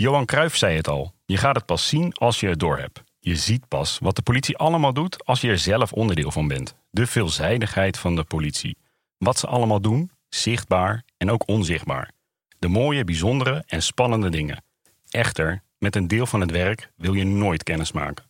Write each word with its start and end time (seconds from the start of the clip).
Johan 0.00 0.24
Cruijff 0.24 0.56
zei 0.56 0.76
het 0.76 0.88
al. 0.88 1.14
Je 1.24 1.36
gaat 1.36 1.54
het 1.54 1.66
pas 1.66 1.88
zien 1.88 2.12
als 2.12 2.40
je 2.40 2.48
het 2.48 2.58
doorhebt. 2.58 3.02
Je 3.18 3.36
ziet 3.36 3.68
pas 3.68 3.98
wat 3.98 4.16
de 4.16 4.22
politie 4.22 4.56
allemaal 4.56 4.92
doet 4.92 5.24
als 5.24 5.40
je 5.40 5.48
er 5.48 5.58
zelf 5.58 5.92
onderdeel 5.92 6.30
van 6.30 6.48
bent. 6.48 6.74
De 6.90 7.06
veelzijdigheid 7.06 7.98
van 7.98 8.16
de 8.16 8.24
politie. 8.24 8.76
Wat 9.18 9.38
ze 9.38 9.46
allemaal 9.46 9.80
doen, 9.80 10.10
zichtbaar 10.28 11.04
en 11.16 11.30
ook 11.30 11.48
onzichtbaar. 11.48 12.10
De 12.58 12.68
mooie, 12.68 13.04
bijzondere 13.04 13.64
en 13.66 13.82
spannende 13.82 14.28
dingen. 14.28 14.64
Echter, 15.10 15.62
met 15.78 15.96
een 15.96 16.08
deel 16.08 16.26
van 16.26 16.40
het 16.40 16.50
werk 16.50 16.90
wil 16.96 17.14
je 17.14 17.24
nooit 17.24 17.62
kennis 17.62 17.92
maken. 17.92 18.24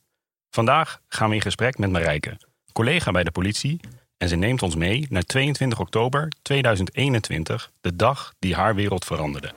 Vandaag 0.51 1.01
gaan 1.09 1.29
we 1.29 1.35
in 1.35 1.41
gesprek 1.41 1.79
met 1.79 1.91
Marijke, 1.91 2.41
collega 2.73 3.11
bij 3.11 3.25
de 3.25 3.31
politie, 3.31 3.81
en 4.17 4.29
ze 4.29 4.37
neemt 4.37 4.63
ons 4.63 4.75
mee 4.75 5.07
naar 5.09 5.23
22 5.23 5.81
oktober 5.81 6.29
2021, 6.43 7.71
de 7.81 7.97
dag 7.97 8.35
die 8.39 8.55
haar 8.55 8.75
wereld 8.75 9.05
veranderde. 9.05 9.53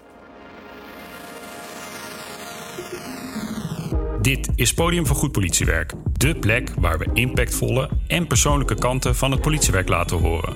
Dit 4.24 4.50
is 4.56 4.74
Podium 4.74 5.08
voor 5.08 5.16
Goed 5.16 5.32
Politiewerk, 5.32 5.94
de 6.12 6.36
plek 6.36 6.70
waar 6.80 6.98
we 6.98 7.10
impactvolle 7.14 7.90
en 8.08 8.28
persoonlijke 8.28 8.76
kanten 8.76 9.16
van 9.16 9.32
het 9.32 9.42
politiewerk 9.42 9.88
laten 9.88 10.18
horen. 10.18 10.56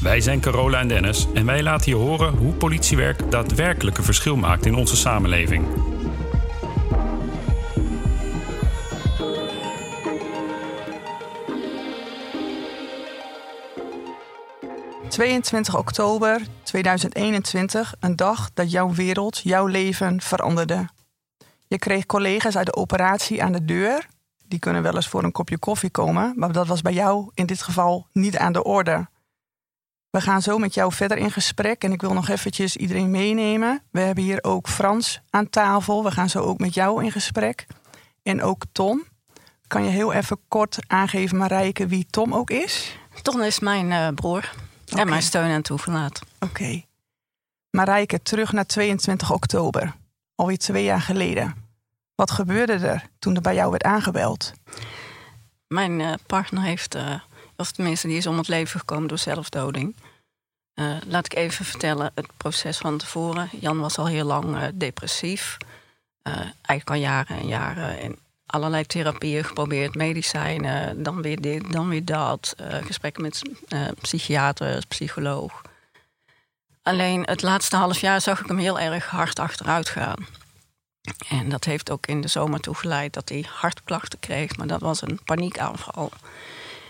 Wij 0.00 0.20
zijn 0.20 0.40
Carola 0.40 0.80
en 0.80 0.88
Dennis 0.88 1.26
en 1.34 1.46
wij 1.46 1.62
laten 1.62 1.90
je 1.90 1.96
horen 1.96 2.36
hoe 2.36 2.52
politiewerk 2.52 3.30
daadwerkelijk 3.30 3.98
een 3.98 4.04
verschil 4.04 4.36
maakt 4.36 4.66
in 4.66 4.74
onze 4.74 4.96
samenleving. 4.96 5.66
...22 15.20 15.76
oktober 15.76 16.42
2021, 16.62 17.94
een 18.00 18.16
dag 18.16 18.50
dat 18.54 18.70
jouw 18.70 18.94
wereld, 18.94 19.40
jouw 19.44 19.66
leven 19.66 20.20
veranderde. 20.20 20.88
Je 21.72 21.78
kreeg 21.78 22.06
collega's 22.06 22.56
uit 22.56 22.66
de 22.66 22.74
operatie 22.74 23.42
aan 23.42 23.52
de 23.52 23.64
deur. 23.64 24.06
Die 24.44 24.58
kunnen 24.58 24.82
wel 24.82 24.94
eens 24.94 25.08
voor 25.08 25.24
een 25.24 25.32
kopje 25.32 25.58
koffie 25.58 25.90
komen, 25.90 26.32
maar 26.36 26.52
dat 26.52 26.66
was 26.66 26.82
bij 26.82 26.92
jou 26.92 27.30
in 27.34 27.46
dit 27.46 27.62
geval 27.62 28.06
niet 28.12 28.36
aan 28.36 28.52
de 28.52 28.64
orde. 28.64 29.08
We 30.10 30.20
gaan 30.20 30.42
zo 30.42 30.58
met 30.58 30.74
jou 30.74 30.92
verder 30.92 31.18
in 31.18 31.30
gesprek 31.30 31.84
en 31.84 31.92
ik 31.92 32.00
wil 32.00 32.12
nog 32.12 32.28
eventjes 32.28 32.76
iedereen 32.76 33.10
meenemen. 33.10 33.82
We 33.90 34.00
hebben 34.00 34.24
hier 34.24 34.38
ook 34.42 34.68
Frans 34.68 35.20
aan 35.30 35.50
tafel. 35.50 36.04
We 36.04 36.10
gaan 36.10 36.28
zo 36.28 36.38
ook 36.38 36.58
met 36.58 36.74
jou 36.74 37.04
in 37.04 37.12
gesprek. 37.12 37.66
En 38.22 38.42
ook 38.42 38.62
Tom. 38.72 39.04
Kan 39.66 39.84
je 39.84 39.90
heel 39.90 40.12
even 40.12 40.38
kort 40.48 40.78
aangeven, 40.86 41.36
Marijke, 41.36 41.86
wie 41.86 42.06
Tom 42.10 42.34
ook 42.34 42.50
is? 42.50 42.98
Tom 43.22 43.40
is 43.40 43.60
mijn 43.60 43.90
uh, 43.90 44.08
broer 44.14 44.52
en 44.94 45.08
mijn 45.08 45.22
steun 45.22 45.50
en 45.50 45.62
toeverlaat. 45.62 46.20
Oké. 46.34 46.44
Okay. 46.44 46.86
Marijke, 47.70 48.22
terug 48.22 48.52
naar 48.52 48.66
22 48.66 49.32
oktober. 49.32 49.94
Alweer 50.34 50.58
twee 50.58 50.84
jaar 50.84 51.00
geleden. 51.00 51.61
Wat 52.22 52.30
gebeurde 52.30 52.72
er 52.72 53.08
toen 53.18 53.34
er 53.34 53.40
bij 53.40 53.54
jou 53.54 53.70
werd 53.70 53.82
aangebeld? 53.82 54.52
Mijn 55.66 56.00
uh, 56.00 56.12
partner 56.26 56.62
heeft... 56.62 56.94
Uh, 56.94 57.14
of 57.56 57.72
tenminste, 57.72 58.06
die 58.06 58.16
is 58.16 58.26
om 58.26 58.36
het 58.38 58.48
leven 58.48 58.80
gekomen 58.80 59.08
door 59.08 59.18
zelfdoding. 59.18 59.96
Uh, 60.74 60.96
laat 61.06 61.24
ik 61.24 61.34
even 61.34 61.64
vertellen 61.64 62.10
het 62.14 62.26
proces 62.36 62.78
van 62.78 62.98
tevoren. 62.98 63.48
Jan 63.60 63.80
was 63.80 63.98
al 63.98 64.06
heel 64.06 64.24
lang 64.24 64.70
depressief. 64.74 65.56
Eigenlijk 66.22 66.90
al 66.90 66.94
jaren 66.94 67.36
en 67.36 67.46
jaren. 67.46 67.98
En 67.98 68.18
allerlei 68.46 68.86
therapieën 68.86 69.44
geprobeerd, 69.44 69.94
medicijnen, 69.94 71.02
dan 71.02 71.22
weer 71.22 71.40
dit, 71.40 71.72
dan 71.72 71.88
weer 71.88 72.04
dat. 72.04 72.54
gesprekken 72.58 73.22
met 73.22 73.42
psychiater, 74.00 74.86
psycholoog. 74.88 75.62
Alleen 76.82 77.22
het 77.22 77.42
laatste 77.42 77.76
half 77.76 78.00
jaar 78.00 78.20
zag 78.20 78.40
ik 78.40 78.46
hem 78.46 78.58
heel 78.58 78.80
erg 78.80 79.06
hard 79.06 79.38
achteruit 79.38 79.88
gaan. 79.88 80.26
En 81.28 81.48
dat 81.48 81.64
heeft 81.64 81.90
ook 81.90 82.06
in 82.06 82.20
de 82.20 82.28
zomer 82.28 82.60
toegeleid 82.60 83.12
dat 83.12 83.28
hij 83.28 83.46
hartklachten 83.48 84.18
kreeg. 84.18 84.56
Maar 84.56 84.66
dat 84.66 84.80
was 84.80 85.02
een 85.02 85.20
paniekaanval. 85.24 86.10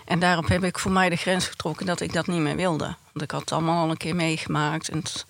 En 0.05 0.18
daarop 0.18 0.48
heb 0.48 0.64
ik 0.64 0.78
voor 0.78 0.90
mij 0.90 1.08
de 1.08 1.17
grens 1.17 1.46
getrokken 1.46 1.86
dat 1.86 2.00
ik 2.00 2.12
dat 2.12 2.27
niet 2.27 2.40
meer 2.40 2.56
wilde. 2.56 2.84
Want 2.84 3.23
ik 3.23 3.30
had 3.30 3.40
het 3.40 3.52
allemaal 3.52 3.84
al 3.84 3.90
een 3.90 3.96
keer 3.96 4.17
meegemaakt. 4.17 4.89
En 4.89 4.98
het, 4.98 5.27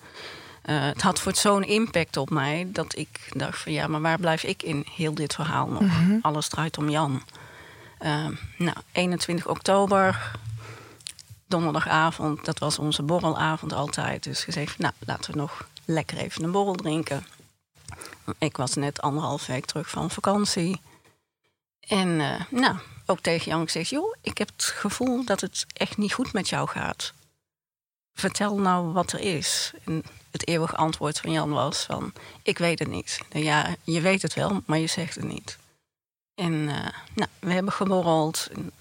uh, 0.65 0.81
het 0.81 1.01
had 1.01 1.19
voor 1.19 1.35
zo'n 1.35 1.63
impact 1.63 2.17
op 2.17 2.29
mij 2.29 2.67
dat 2.71 2.97
ik 2.97 3.29
dacht 3.29 3.59
van 3.59 3.71
ja, 3.71 3.87
maar 3.87 4.01
waar 4.01 4.19
blijf 4.19 4.43
ik 4.43 4.63
in 4.63 4.85
heel 4.95 5.13
dit 5.13 5.33
verhaal 5.33 5.67
nog? 5.67 5.81
Mhm. 5.81 6.17
Alles 6.21 6.47
draait 6.47 6.77
om 6.77 6.89
Jan. 6.89 7.23
Uh, 8.01 8.27
nou, 8.57 8.77
21 8.91 9.47
oktober, 9.47 10.31
donderdagavond, 11.47 12.45
dat 12.45 12.59
was 12.59 12.79
onze 12.79 13.03
borrelavond 13.03 13.73
altijd. 13.73 14.23
Dus 14.23 14.43
gezegd, 14.43 14.77
nou, 14.77 14.93
laten 14.99 15.31
we 15.31 15.37
nog 15.37 15.67
lekker 15.85 16.17
even 16.17 16.43
een 16.43 16.51
borrel 16.51 16.75
drinken. 16.75 17.25
Ik 18.37 18.57
was 18.57 18.75
net 18.75 19.01
anderhalf 19.01 19.45
week 19.45 19.65
terug 19.65 19.89
van 19.89 20.09
vakantie. 20.09 20.81
En 21.79 22.07
uh, 22.07 22.41
nou, 22.49 22.75
ook 23.05 23.19
tegen 23.19 23.51
Jan 23.51 23.63
gezegd: 23.63 23.89
joh, 23.89 24.15
ik 24.21 24.37
heb 24.37 24.49
het 24.55 24.63
gevoel 24.63 25.25
dat 25.25 25.41
het 25.41 25.65
echt 25.73 25.97
niet 25.97 26.13
goed 26.13 26.33
met 26.33 26.49
jou 26.49 26.67
gaat. 26.67 27.13
Vertel 28.13 28.57
nou 28.57 28.93
wat 28.93 29.11
er 29.11 29.19
is. 29.19 29.73
En 29.85 30.03
het 30.31 30.47
eeuwige 30.47 30.75
antwoord 30.75 31.19
van 31.19 31.31
Jan 31.31 31.49
was 31.49 31.83
van, 31.83 32.13
ik 32.43 32.57
weet 32.57 32.79
het 32.79 32.87
niet. 32.87 33.19
Nou 33.31 33.45
ja, 33.45 33.75
je 33.83 34.01
weet 34.01 34.21
het 34.21 34.33
wel, 34.33 34.61
maar 34.65 34.77
je 34.77 34.87
zegt 34.87 35.15
het 35.15 35.23
niet. 35.23 35.57
En 36.35 36.53
uh, 36.53 36.87
nou, 37.13 37.29
we 37.39 37.51
hebben 37.51 37.73
geborreld. 37.73 38.47
En 38.51 38.71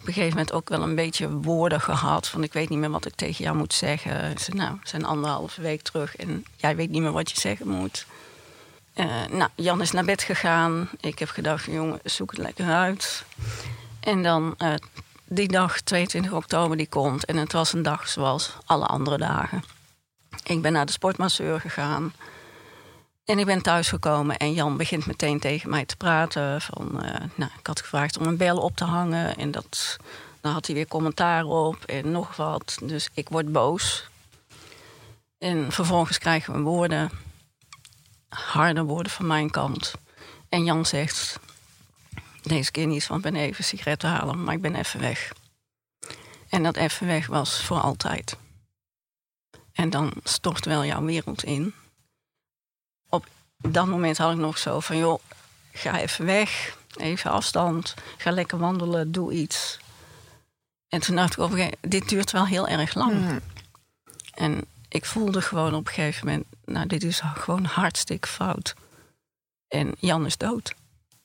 op 0.00 0.06
een 0.06 0.12
gegeven 0.12 0.28
moment 0.28 0.52
ook 0.52 0.68
wel 0.68 0.82
een 0.82 0.94
beetje 0.94 1.30
woorden 1.30 1.80
gehad. 1.80 2.28
Van 2.28 2.42
ik 2.42 2.52
weet 2.52 2.68
niet 2.68 2.78
meer 2.78 2.90
wat 2.90 3.06
ik 3.06 3.14
tegen 3.14 3.44
jou 3.44 3.56
moet 3.56 3.74
zeggen. 3.74 4.38
Zei, 4.38 4.56
nou, 4.56 4.78
we 4.82 4.88
zijn 4.88 5.04
anderhalve 5.04 5.60
week 5.60 5.82
terug 5.82 6.16
en 6.16 6.44
jij 6.56 6.76
weet 6.76 6.90
niet 6.90 7.02
meer 7.02 7.12
wat 7.12 7.30
je 7.30 7.40
zeggen 7.40 7.68
moet. 7.68 8.06
Uh, 8.98 9.26
nou, 9.30 9.50
Jan 9.54 9.80
is 9.80 9.90
naar 9.90 10.04
bed 10.04 10.22
gegaan. 10.22 10.88
Ik 11.00 11.18
heb 11.18 11.28
gedacht, 11.28 11.64
jongen, 11.64 12.00
zoek 12.04 12.30
het 12.30 12.40
lekker 12.40 12.66
uit. 12.66 13.24
En 14.00 14.22
dan 14.22 14.54
uh, 14.58 14.74
die 15.24 15.48
dag, 15.48 15.80
22 15.80 16.32
oktober, 16.32 16.76
die 16.76 16.88
komt. 16.88 17.24
En 17.24 17.36
het 17.36 17.52
was 17.52 17.72
een 17.72 17.82
dag 17.82 18.08
zoals 18.08 18.56
alle 18.64 18.86
andere 18.86 19.18
dagen. 19.18 19.64
Ik 20.44 20.62
ben 20.62 20.72
naar 20.72 20.86
de 20.86 20.92
sportmasseur 20.92 21.60
gegaan. 21.60 22.12
En 23.24 23.38
ik 23.38 23.46
ben 23.46 23.62
thuisgekomen 23.62 24.36
en 24.36 24.52
Jan 24.52 24.76
begint 24.76 25.06
meteen 25.06 25.40
tegen 25.40 25.70
mij 25.70 25.84
te 25.84 25.96
praten. 25.96 26.60
Van, 26.60 26.90
uh, 26.94 27.10
nou, 27.34 27.50
ik 27.58 27.66
had 27.66 27.80
gevraagd 27.80 28.18
om 28.18 28.26
een 28.26 28.36
bel 28.36 28.58
op 28.58 28.76
te 28.76 28.84
hangen. 28.84 29.36
En 29.36 29.50
dat, 29.50 29.96
dan 30.40 30.52
had 30.52 30.66
hij 30.66 30.74
weer 30.74 30.88
commentaar 30.88 31.44
op 31.44 31.84
en 31.84 32.10
nog 32.10 32.36
wat. 32.36 32.78
Dus 32.82 33.08
ik 33.14 33.28
word 33.28 33.52
boos. 33.52 34.08
En 35.38 35.72
vervolgens 35.72 36.18
krijgen 36.18 36.52
we 36.52 36.60
woorden 36.60 37.10
harde 38.28 38.82
woorden 38.82 39.12
van 39.12 39.26
mijn 39.26 39.50
kant. 39.50 39.94
En 40.48 40.64
Jan 40.64 40.86
zegt, 40.86 41.38
deze 42.42 42.70
keer 42.70 42.86
niet, 42.86 43.06
want 43.06 43.24
ik 43.24 43.32
ben 43.32 43.40
even 43.40 43.64
sigaretten 43.64 44.08
halen, 44.08 44.44
maar 44.44 44.54
ik 44.54 44.60
ben 44.60 44.74
even 44.74 45.00
weg. 45.00 45.32
En 46.48 46.62
dat 46.62 46.76
even 46.76 47.06
weg 47.06 47.26
was 47.26 47.62
voor 47.62 47.80
altijd. 47.80 48.36
En 49.72 49.90
dan 49.90 50.12
stort 50.24 50.64
wel 50.64 50.84
jouw 50.84 51.02
wereld 51.02 51.44
in. 51.44 51.74
Op 53.08 53.26
dat 53.56 53.86
moment 53.86 54.18
had 54.18 54.32
ik 54.32 54.38
nog 54.38 54.58
zo 54.58 54.80
van, 54.80 54.96
joh, 54.96 55.20
ga 55.72 55.98
even 55.98 56.24
weg, 56.24 56.76
even 56.96 57.30
afstand, 57.30 57.94
ga 58.16 58.30
lekker 58.30 58.58
wandelen, 58.58 59.12
doe 59.12 59.32
iets. 59.32 59.78
En 60.88 61.00
toen 61.00 61.16
dacht 61.16 61.32
ik, 61.32 61.38
op 61.38 61.52
een 61.52 61.74
dit 61.80 62.08
duurt 62.08 62.30
wel 62.30 62.46
heel 62.46 62.68
erg 62.68 62.94
lang. 62.94 63.12
Mm. 63.12 63.40
En 64.34 64.64
ik 64.88 65.04
voelde 65.04 65.42
gewoon 65.42 65.74
op 65.74 65.86
een 65.86 65.92
gegeven 65.92 66.26
moment, 66.26 66.46
nou, 66.64 66.86
dit 66.86 67.02
is 67.02 67.20
gewoon 67.20 67.64
hartstikke 67.64 68.28
fout. 68.28 68.74
En 69.68 69.94
Jan 69.98 70.26
is 70.26 70.36
dood. 70.36 70.74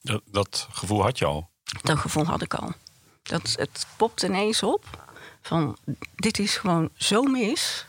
Dat, 0.02 0.22
dat 0.26 0.68
gevoel 0.72 1.02
had 1.02 1.18
je 1.18 1.26
al? 1.26 1.50
Dat 1.82 1.98
gevoel 1.98 2.26
had 2.26 2.42
ik 2.42 2.54
al. 2.54 2.74
Dat, 3.22 3.56
het 3.58 3.88
popt 3.98 4.24
ineens 4.24 4.64
op 4.64 5.14
van, 5.42 5.78
dit 6.16 6.40
is 6.40 6.58
gewoon 6.58 6.90
zo 6.96 7.24
mis. 7.24 7.86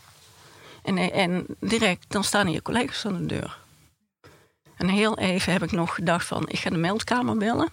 En, 0.82 0.98
en 1.12 1.46
direct, 1.60 2.04
dan 2.08 2.24
staan 2.24 2.50
je 2.50 2.62
collega's 2.62 3.06
aan 3.06 3.18
de 3.18 3.26
deur. 3.26 3.58
En 4.76 4.88
heel 4.88 5.18
even 5.18 5.52
heb 5.52 5.62
ik 5.62 5.72
nog 5.72 5.94
gedacht 5.94 6.26
van, 6.26 6.48
ik 6.48 6.58
ga 6.58 6.70
de 6.70 6.76
meldkamer 6.76 7.36
bellen. 7.36 7.68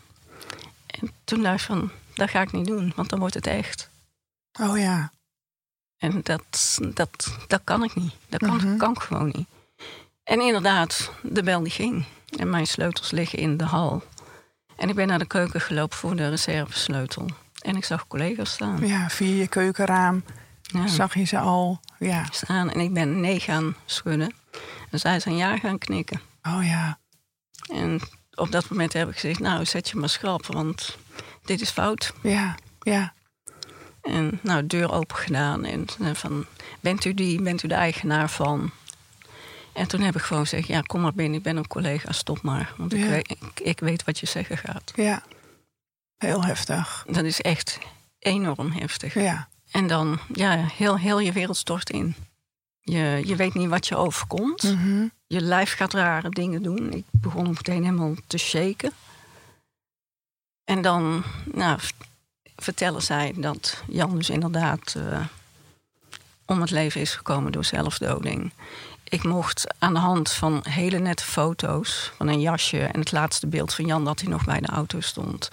En 0.88 1.12
toen 1.24 1.42
dacht 1.42 1.60
ik 1.60 1.66
van, 1.66 1.92
dat 2.14 2.30
ga 2.30 2.42
ik 2.42 2.52
niet 2.52 2.66
doen, 2.66 2.94
want 2.96 3.10
dan 3.10 3.20
wordt 3.20 3.34
het 3.34 3.48
echt. 3.48 3.90
Oh 4.60 4.78
ja. 4.78 5.12
En 6.02 6.20
dat, 6.24 6.78
dat, 6.94 7.38
dat 7.48 7.62
kan 7.64 7.84
ik 7.84 7.96
niet. 7.96 8.14
Dat 8.30 8.40
kan, 8.40 8.56
Mhm. 8.56 8.78
kan 8.78 8.92
ik 8.92 9.00
gewoon 9.00 9.32
niet. 9.36 9.48
En 10.24 10.42
inderdaad, 10.42 11.12
de 11.24 11.44
bel 11.44 11.64
die 11.64 11.72
ging. 11.72 12.06
En 12.38 12.50
mijn 12.50 12.68
sleutels 12.68 13.12
liggen 13.12 13.40
in 13.40 13.58
de 13.58 13.64
hal. 13.64 14.04
En 14.76 14.90
ik 14.90 14.96
ben 14.96 15.08
naar 15.08 15.20
de 15.20 15.26
keuken 15.28 15.62
gelopen 15.62 15.98
voor 15.98 16.16
de 16.16 16.30
reservesleutel. 16.30 17.26
En 17.62 17.76
ik 17.76 17.86
zag 17.86 18.08
collega's 18.08 18.52
staan. 18.52 18.88
Ja, 18.88 19.10
via 19.10 19.36
je 19.36 19.48
keukenraam 19.48 20.24
Ja, 20.62 20.88
zag 20.88 21.14
je 21.14 21.24
ze 21.24 21.40
al. 21.40 21.80
Ja. 22.00 22.26
staan. 22.32 22.72
En 22.72 22.80
ik 22.80 22.94
ben 22.94 23.20
nee 23.20 23.40
gaan 23.40 23.76
schudden. 23.86 24.34
En 24.92 25.00
zij 25.00 25.20
zijn 25.20 25.36
ja 25.36 25.58
gaan 25.58 25.78
knikken. 25.78 26.22
Oh 26.44 26.66
ja. 26.66 27.00
En 27.74 28.00
op 28.36 28.52
dat 28.52 28.70
moment 28.70 28.94
heb 28.94 29.08
ik 29.08 29.14
gezegd, 29.14 29.40
nou 29.40 29.66
zet 29.66 29.90
je 29.90 29.98
maar 29.98 30.10
schrap, 30.10 30.46
want 30.46 30.98
dit 31.46 31.62
is 31.62 31.70
fout. 31.70 32.14
Ja. 32.24 32.56
Ja. 32.80 33.14
En 34.02 34.40
nou, 34.42 34.68
deur 34.68 34.92
open 34.92 35.16
gedaan. 35.16 35.66
En, 35.66 35.86
en 36.00 36.16
van, 36.16 36.46
bent 36.80 37.06
u 37.06 37.14
die, 37.14 37.42
bent 37.42 37.64
u 37.64 37.68
de 37.68 37.74
eigenaar 37.74 38.30
van? 38.30 38.72
En 39.74 39.88
toen 39.88 40.02
heb 40.02 40.16
ik 40.16 40.22
gewoon 40.22 40.44
gezegd, 40.44 40.68
ja, 40.68 40.82
kom 40.82 41.02
maar 41.02 41.14
binnen, 41.14 41.38
ik 41.38 41.44
ben 41.44 41.58
een 41.58 41.68
collega, 41.68 42.12
stop 42.12 42.42
maar. 42.42 42.74
Want 42.78 42.94
ik, 42.94 43.06
weet, 43.06 43.30
ik, 43.30 43.60
ik 43.60 43.80
weet 43.80 44.04
wat 44.04 44.20
je 44.20 44.26
zeggen 44.26 44.58
gaat. 44.58 44.92
Ja. 44.96 45.24
Heel 46.18 46.44
heftig. 46.44 47.06
Dat 47.10 47.24
is 47.24 47.42
echt 47.42 47.80
enorm 48.20 48.72
heftig. 48.72 49.14
Ja. 49.14 49.48
En 49.72 49.88
dan, 49.88 50.20
ja, 50.34 50.66
heel, 50.74 50.98
heel 50.98 51.20
je 51.20 51.32
wereld 51.32 51.58
stort 51.58 51.90
in. 51.90 52.16
Je, 52.80 53.22
je 53.26 53.36
weet 53.36 53.54
niet 53.54 53.70
wat 53.70 53.88
je 53.88 53.96
overkomt. 53.96 54.64
Mhm. 54.64 55.08
Je 55.28 55.42
lijf 55.42 55.74
gaat 55.74 55.94
rare 55.94 56.30
dingen 56.30 56.64
doen. 56.64 56.94
Ik 56.94 57.06
begon 57.12 57.48
meteen 57.48 57.84
helemaal 57.84 58.16
te 58.28 58.38
shaken. 58.38 58.92
En 60.64 60.82
dan 60.82 61.24
nou, 61.54 61.80
vertellen 62.62 63.02
zij 63.02 63.34
dat 63.36 63.84
Jan 63.88 64.16
dus 64.16 64.30
inderdaad 64.30 64.96
eh, 64.96 65.20
om 66.46 66.62
het 66.62 66.72
leven 66.72 67.02
is 67.02 67.16
gekomen 67.16 67.52
door 67.52 67.66
zelfdoding. 67.66 68.52
Ik 69.04 69.24
mocht 69.24 69.68
aan 69.80 69.94
de 69.94 70.00
hand 70.00 70.32
van 70.32 70.64
hele 70.70 71.00
nette 71.00 71.24
foto's 71.24 72.12
van 72.18 72.28
een 72.28 72.42
jasje 72.42 72.80
en 72.80 73.00
het 73.00 73.12
laatste 73.12 73.48
beeld 73.48 73.74
van 73.74 73.86
Jan 73.86 74.06
dat 74.06 74.20
hij 74.20 74.30
nog 74.30 74.46
bij 74.46 74.60
de 74.60 74.68
auto 74.68 75.00
stond, 75.00 75.48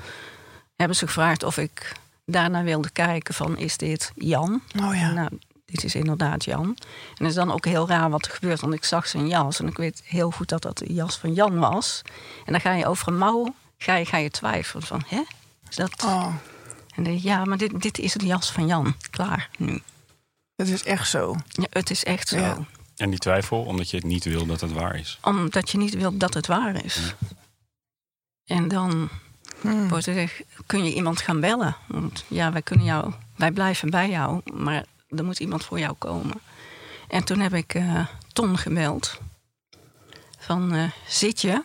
hebben 0.77 0.97
ze 0.97 1.07
gevraagd 1.07 1.43
of 1.43 1.57
ik 1.57 1.93
daarna 2.25 2.63
wilde 2.63 2.91
kijken 2.91 3.35
van 3.35 3.59
is 3.59 3.77
dit 3.77 4.13
Jan? 4.15 4.63
Oh 4.83 4.95
ja. 4.95 5.11
Nou, 5.13 5.29
dit 5.65 5.85
is 5.85 5.95
inderdaad 5.95 6.45
Jan. 6.45 6.65
En 6.65 6.77
het 7.17 7.29
is 7.29 7.35
dan 7.35 7.53
ook 7.53 7.65
heel 7.65 7.89
raar 7.89 8.11
wat 8.11 8.25
er 8.27 8.33
gebeurt, 8.33 8.61
want 8.61 8.75
ik 8.75 8.85
zag 8.85 9.07
zijn 9.07 9.29
jas 9.29 9.61
en 9.61 9.67
ik 9.67 9.77
weet 9.77 10.03
heel 10.05 10.31
goed 10.31 10.49
dat 10.49 10.63
dat 10.63 10.79
de 10.79 10.93
jas 10.93 11.19
van 11.19 11.35
Jan 11.35 11.59
was. 11.59 12.03
En 12.45 12.53
dan 12.53 12.61
ga 12.61 12.73
je 12.73 12.87
over 12.87 13.09
een 13.09 13.19
mouw, 13.19 13.55
ga 13.79 13.95
je, 13.95 14.05
ga 14.05 14.17
je 14.17 14.31
twijfelen 14.31 14.83
van, 14.83 15.03
hè? 15.07 15.23
Is 15.69 15.77
dat... 15.77 16.05
Oh, 16.05 16.35
En 16.99 17.05
dan 17.05 17.13
denk 17.13 17.25
ik, 17.25 17.29
ja, 17.31 17.45
maar 17.45 17.59
dit, 17.59 17.81
dit 17.83 17.99
is 17.99 18.13
de 18.13 18.27
jas 18.27 18.53
van 18.53 18.67
Jan. 18.67 18.95
Klaar, 19.11 19.51
nu. 19.59 19.83
dat 20.57 20.67
is 20.67 20.83
echt 20.85 21.09
zo. 21.09 21.37
Ja, 21.49 21.67
het 21.71 21.91
is 21.91 22.05
echt 22.05 22.29
zo. 22.29 22.37
Ja. 22.37 22.59
En 22.97 23.11
die 23.11 23.19
twijfel, 23.19 23.63
omdat 23.63 23.91
je 23.91 23.97
het 23.97 24.07
niet 24.07 24.25
wil 24.25 24.47
dat 24.47 24.61
het 24.61 24.73
waar 24.73 24.97
is. 24.99 25.19
Omdat 25.23 25.71
je 25.71 25.79
niet 25.79 25.95
wilt 25.95 26.21
dat 26.21 26.35
het 26.35 26.47
waar 26.47 26.85
is. 26.85 27.15
En 28.45 28.69
dan 28.69 29.09
Hmm. 29.61 29.89
wordt 29.89 30.07
er 30.07 30.13
gezegd, 30.13 30.43
kun 30.67 30.85
je 30.85 30.95
iemand 30.95 31.21
gaan 31.21 31.41
bellen? 31.41 31.77
Want 31.87 32.25
ja, 32.29 32.53
wij 32.53 32.63
kunnen 32.63 32.85
jou, 32.87 33.13
wij 33.37 33.51
blijven 33.51 33.91
bij 33.91 34.09
jou, 34.11 34.41
maar 34.53 34.85
er 35.09 35.25
moet 35.25 35.41
iemand 35.41 35.65
voor 35.65 35.79
jou 35.79 35.95
komen. 35.99 36.41
En 37.09 37.25
toen 37.25 37.41
heb 37.41 37.55
ik 37.55 37.75
eh, 37.75 38.07
Ton 38.33 38.59
gebeld. 38.59 39.19
Van, 40.39 40.73
eh, 40.75 40.91
zit 41.09 41.41
je? 41.41 41.63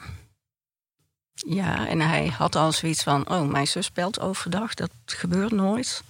Ja, 1.33 1.87
en 1.87 2.01
hij 2.01 2.27
had 2.27 2.55
al 2.55 2.71
zoiets 2.71 3.03
van, 3.03 3.29
oh, 3.29 3.41
mijn 3.49 3.67
zus 3.67 3.91
belt 3.91 4.19
overdag, 4.19 4.73
dat 4.73 4.89
gebeurt 5.05 5.51
nooit. 5.51 6.03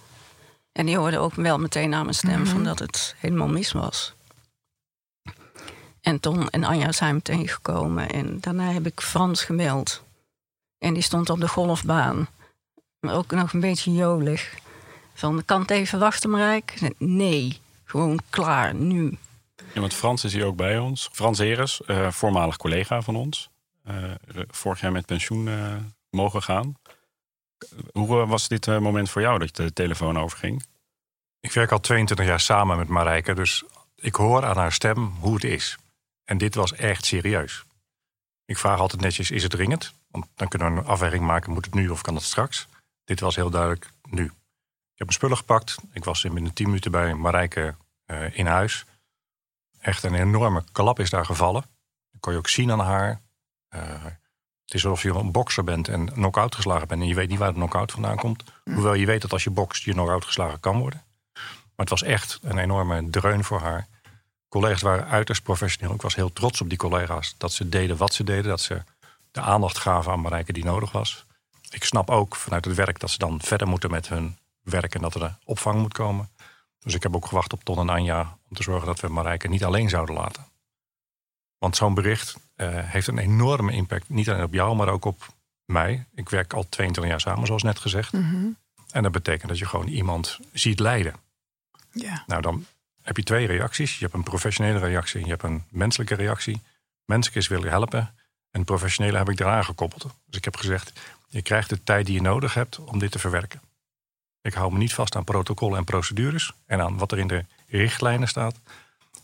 En 0.72 0.86
die 0.86 0.96
hoorde 0.96 1.18
ook 1.18 1.34
wel 1.34 1.58
meteen 1.58 1.94
aan 1.94 2.02
mijn 2.02 2.14
stem 2.14 2.40
Mhm. 2.40 2.50
van 2.50 2.64
dat 2.64 2.78
het 2.78 3.14
helemaal 3.18 3.48
mis 3.48 3.72
was. 3.72 4.14
En 6.00 6.20
Ton 6.20 6.48
en 6.50 6.64
Anja 6.64 6.92
zijn 6.92 7.14
meteen 7.14 7.48
gekomen. 7.48 8.10
En 8.10 8.40
daarna 8.40 8.70
heb 8.72 8.86
ik 8.86 9.00
Frans 9.00 9.44
gemeld. 9.44 10.02
En 10.78 10.94
die 10.94 11.02
stond 11.02 11.30
op 11.30 11.40
de 11.40 11.48
golfbaan. 11.48 12.28
Maar 13.00 13.14
ook 13.14 13.30
nog 13.30 13.52
een 13.52 13.60
beetje 13.60 13.92
jolig. 13.92 14.54
Van, 15.14 15.42
kan 15.44 15.60
het 15.60 15.70
even 15.70 15.98
wachten, 15.98 16.30
Marijk? 16.30 16.70
Ik 16.72 16.78
zei, 16.78 16.92
Nee, 16.98 17.60
gewoon 17.84 18.18
klaar, 18.30 18.74
nu. 18.74 19.18
Ja, 19.72 19.80
want 19.80 19.94
Frans 19.94 20.24
is 20.24 20.32
hier 20.32 20.44
ook 20.44 20.56
bij 20.56 20.78
ons. 20.78 21.08
Frans 21.12 21.38
Heres, 21.38 21.82
eh, 21.84 22.10
voormalig 22.10 22.56
collega 22.56 23.02
van 23.02 23.16
ons. 23.16 23.48
Eh, 23.84 24.12
vorig 24.48 24.80
jaar 24.80 24.92
met 24.92 25.06
pensioen 25.06 25.48
eh, 25.48 25.76
mogen 26.10 26.42
gaan. 26.42 26.76
Hoe 27.92 28.26
was 28.26 28.48
dit 28.48 28.68
eh, 28.68 28.78
moment 28.78 29.10
voor 29.10 29.22
jou 29.22 29.38
dat 29.38 29.56
de 29.56 29.72
telefoon 29.72 30.18
overging? 30.18 30.64
Ik 31.40 31.52
werk 31.52 31.72
al 31.72 31.80
22 31.80 32.26
jaar 32.26 32.40
samen 32.40 32.76
met 32.76 32.88
Marijke, 32.88 33.34
dus 33.34 33.64
ik 33.96 34.14
hoor 34.14 34.44
aan 34.44 34.56
haar 34.56 34.72
stem 34.72 35.14
hoe 35.20 35.34
het 35.34 35.44
is. 35.44 35.78
En 36.24 36.38
dit 36.38 36.54
was 36.54 36.72
echt 36.72 37.04
serieus. 37.04 37.64
Ik 38.44 38.58
vraag 38.58 38.78
altijd 38.78 39.00
netjes, 39.00 39.30
is 39.30 39.42
het 39.42 39.52
dringend? 39.52 39.94
Want 40.10 40.26
dan 40.34 40.48
kunnen 40.48 40.74
we 40.74 40.80
een 40.80 40.86
afweging 40.86 41.24
maken, 41.24 41.52
moet 41.52 41.64
het 41.64 41.74
nu 41.74 41.88
of 41.88 42.02
kan 42.02 42.14
het 42.14 42.24
straks? 42.24 42.68
Dit 43.04 43.20
was 43.20 43.36
heel 43.36 43.50
duidelijk 43.50 43.90
nu. 44.10 44.24
Ik 44.24 45.00
heb 45.00 45.06
mijn 45.06 45.12
spullen 45.12 45.36
gepakt. 45.36 45.76
Ik 45.92 46.04
was 46.04 46.24
in 46.24 46.34
binnen 46.34 46.52
10 46.52 46.66
minuten 46.66 46.90
bij 46.90 47.14
Marijke 47.14 47.74
in 48.32 48.46
huis. 48.46 48.84
Echt 49.80 50.02
een 50.02 50.14
enorme 50.14 50.64
klap 50.72 51.00
is 51.00 51.10
daar 51.10 51.24
gevallen. 51.24 51.64
Dat 52.10 52.20
kon 52.20 52.32
je 52.32 52.38
ook 52.38 52.48
zien 52.48 52.70
aan 52.70 52.80
haar. 52.80 53.22
Eh, 53.74 54.04
het 54.64 54.74
is 54.74 54.86
alsof 54.86 55.02
je 55.02 55.10
een 55.10 55.32
bokser 55.32 55.64
bent 55.64 55.88
en 55.88 56.12
knock-out 56.12 56.54
geslagen 56.54 56.88
bent. 56.88 57.00
En 57.00 57.08
je 57.08 57.14
weet 57.14 57.28
niet 57.28 57.38
waar 57.38 57.48
de 57.48 57.54
knock-out 57.54 57.92
vandaan 57.92 58.16
komt. 58.16 58.44
Hoewel 58.64 58.94
je 58.94 59.06
weet 59.06 59.22
dat 59.22 59.32
als 59.32 59.44
je 59.44 59.50
bokst, 59.50 59.84
je 59.84 59.92
knock-out 59.92 60.24
geslagen 60.24 60.60
kan 60.60 60.78
worden. 60.78 61.02
Maar 61.32 61.86
het 61.86 61.88
was 61.88 62.02
echt 62.02 62.38
een 62.42 62.58
enorme 62.58 63.10
dreun 63.10 63.44
voor 63.44 63.60
haar. 63.60 63.86
Collega's 64.48 64.82
waren 64.82 65.08
uiterst 65.08 65.42
professioneel. 65.42 65.94
Ik 65.94 66.02
was 66.02 66.14
heel 66.14 66.32
trots 66.32 66.60
op 66.60 66.68
die 66.68 66.78
collega's. 66.78 67.34
Dat 67.38 67.52
ze 67.52 67.68
deden 67.68 67.96
wat 67.96 68.14
ze 68.14 68.24
deden. 68.24 68.44
Dat 68.44 68.60
ze 68.60 68.82
de 69.30 69.40
aandacht 69.40 69.78
gaven 69.78 70.12
aan 70.12 70.20
Marijke 70.20 70.52
die 70.52 70.64
nodig 70.64 70.92
was. 70.92 71.24
Ik 71.70 71.84
snap 71.84 72.10
ook 72.10 72.36
vanuit 72.36 72.64
het 72.64 72.74
werk 72.74 73.00
dat 73.00 73.10
ze 73.10 73.18
dan 73.18 73.40
verder 73.40 73.68
moeten 73.68 73.90
met 73.90 74.08
hun 74.08 74.38
werk. 74.62 74.94
En 74.94 75.00
dat 75.00 75.14
er 75.14 75.38
opvang 75.44 75.80
moet 75.80 75.92
komen. 75.92 76.30
Dus 76.80 76.94
ik 76.94 77.02
heb 77.02 77.14
ook 77.14 77.26
gewacht 77.26 77.52
op 77.52 77.64
Ton 77.64 77.78
en 77.78 77.88
Anja. 77.88 78.38
Om 78.48 78.56
te 78.56 78.62
zorgen 78.62 78.86
dat 78.86 79.00
we 79.00 79.08
Marijke 79.08 79.48
niet 79.48 79.64
alleen 79.64 79.88
zouden 79.88 80.14
laten. 80.14 80.46
Want 81.64 81.76
zo'n 81.76 81.94
bericht 81.94 82.36
eh, 82.56 82.68
heeft 82.72 83.06
een 83.06 83.18
enorme 83.18 83.72
impact. 83.72 84.08
Niet 84.08 84.28
alleen 84.28 84.42
op 84.42 84.52
jou, 84.52 84.76
maar 84.76 84.88
ook 84.88 85.04
op 85.04 85.26
mij. 85.64 86.06
Ik 86.14 86.28
werk 86.28 86.52
al 86.52 86.68
22 86.68 87.12
jaar 87.12 87.20
samen, 87.20 87.46
zoals 87.46 87.62
net 87.62 87.78
gezegd. 87.78 88.12
Mhm. 88.12 88.46
En 88.90 89.02
dat 89.02 89.12
betekent 89.12 89.48
dat 89.48 89.58
je 89.58 89.66
gewoon 89.66 89.86
iemand 89.86 90.38
ziet 90.52 90.80
lijden. 90.80 91.14
Ja. 91.92 92.24
Nou, 92.26 92.42
dan 92.42 92.66
heb 93.02 93.16
je 93.16 93.22
twee 93.22 93.46
reacties. 93.46 93.94
Je 93.94 94.02
hebt 94.02 94.14
een 94.14 94.22
professionele 94.22 94.78
reactie 94.78 95.18
en 95.20 95.24
je 95.24 95.30
hebt 95.30 95.42
een 95.42 95.64
menselijke 95.68 96.14
reactie. 96.14 96.60
Menselijk 97.04 97.36
is 97.36 97.48
willen 97.48 97.70
helpen. 97.70 98.14
En 98.50 98.64
professionele 98.64 99.18
heb 99.18 99.28
ik 99.28 99.40
eraan 99.40 99.64
gekoppeld. 99.64 100.02
Dus 100.02 100.36
ik 100.36 100.44
heb 100.44 100.56
gezegd, 100.56 100.92
je 101.28 101.42
krijgt 101.42 101.68
de 101.68 101.82
tijd 101.82 102.06
die 102.06 102.14
je 102.14 102.22
nodig 102.22 102.54
hebt 102.54 102.78
om 102.78 102.98
dit 102.98 103.10
te 103.10 103.18
verwerken. 103.18 103.60
Ik 104.40 104.54
hou 104.54 104.72
me 104.72 104.78
niet 104.78 104.94
vast 104.94 105.16
aan 105.16 105.24
protocollen 105.24 105.78
en 105.78 105.84
procedures 105.84 106.52
en 106.66 106.80
aan 106.80 106.98
wat 106.98 107.12
er 107.12 107.18
in 107.18 107.28
de 107.28 107.44
richtlijnen 107.66 108.28
staat. 108.28 108.60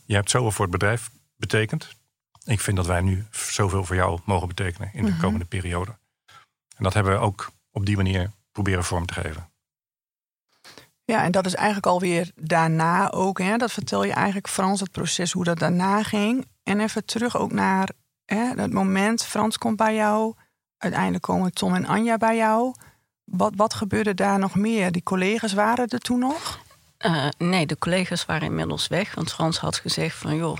Je 0.05 0.13
hebt 0.15 0.29
zoveel 0.29 0.51
voor 0.51 0.65
het 0.65 0.73
bedrijf 0.73 1.09
betekend. 1.35 1.99
Ik 2.45 2.59
vind 2.59 2.77
dat 2.77 2.85
wij 2.85 3.01
nu 3.01 3.25
zoveel 3.31 3.83
voor 3.83 3.95
jou 3.95 4.19
mogen 4.25 4.47
betekenen 4.47 4.89
in 4.93 5.05
de 5.05 5.11
Mhm. 5.11 5.21
komende 5.21 5.45
periode. 5.45 5.97
En 6.77 6.83
dat 6.83 6.93
hebben 6.93 7.13
we 7.13 7.19
ook 7.19 7.51
op 7.71 7.85
die 7.85 7.95
manier 7.95 8.31
proberen 8.51 8.83
vorm 8.83 9.05
te 9.05 9.13
geven. 9.13 9.49
Ja, 11.03 11.23
en 11.23 11.31
dat 11.31 11.45
is 11.45 11.53
eigenlijk 11.55 11.85
alweer 11.85 12.31
daarna 12.35 13.11
ook. 13.11 13.39
Hè? 13.39 13.57
Dat 13.57 13.71
vertel 13.71 14.03
je 14.03 14.13
eigenlijk 14.13 14.47
Frans, 14.47 14.79
het 14.79 14.91
proces, 14.91 15.31
hoe 15.31 15.43
dat 15.43 15.59
daarna 15.59 16.03
ging. 16.03 16.47
En 16.63 16.79
even 16.79 17.05
terug 17.05 17.37
ook 17.37 17.51
naar 17.51 17.89
hè, 18.25 18.53
het 18.55 18.73
moment, 18.73 19.25
Frans 19.25 19.57
komt 19.57 19.75
bij 19.77 19.95
jou. 19.95 20.33
Uiteindelijk 20.77 21.23
komen 21.23 21.53
Tom 21.53 21.75
en 21.75 21.85
Anja 21.85 22.17
bij 22.17 22.35
jou. 22.35 22.75
Wat, 23.23 23.53
wat 23.55 23.73
gebeurde 23.73 24.13
daar 24.13 24.39
nog 24.39 24.55
meer? 24.55 24.91
Die 24.91 25.03
collega's 25.03 25.53
waren 25.53 25.87
er 25.87 25.99
toen 25.99 26.19
nog? 26.19 26.59
Eh, 26.97 27.27
nee, 27.37 27.65
de 27.65 27.77
collega's 27.77 28.25
waren 28.25 28.47
inmiddels 28.47 28.87
weg. 28.87 29.15
Want 29.15 29.33
Frans 29.33 29.57
had 29.59 29.75
gezegd 29.77 30.15
van, 30.17 30.35
joh, 30.35 30.57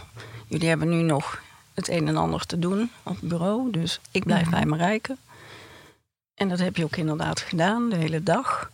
jullie 0.47 0.67
hebben 0.67 0.89
nu 0.89 1.01
nog 1.01 1.41
het 1.87 1.89
een 1.89 2.07
en 2.07 2.17
ander 2.17 2.45
te 2.45 2.59
doen 2.59 2.91
op 3.03 3.15
het 3.19 3.29
bureau. 3.29 3.71
Dus 3.71 3.99
ik 4.11 4.23
blijf 4.23 4.41
Mhm. 4.41 4.51
bij 4.51 4.65
Marijke. 4.65 5.17
En 6.33 6.49
dat 6.49 6.59
heb 6.59 6.75
je 6.75 6.83
ook 6.83 6.95
inderdaad 6.95 7.39
gedaan, 7.39 7.89
de 7.89 7.95
hele 7.95 8.23
dag. 8.23 8.71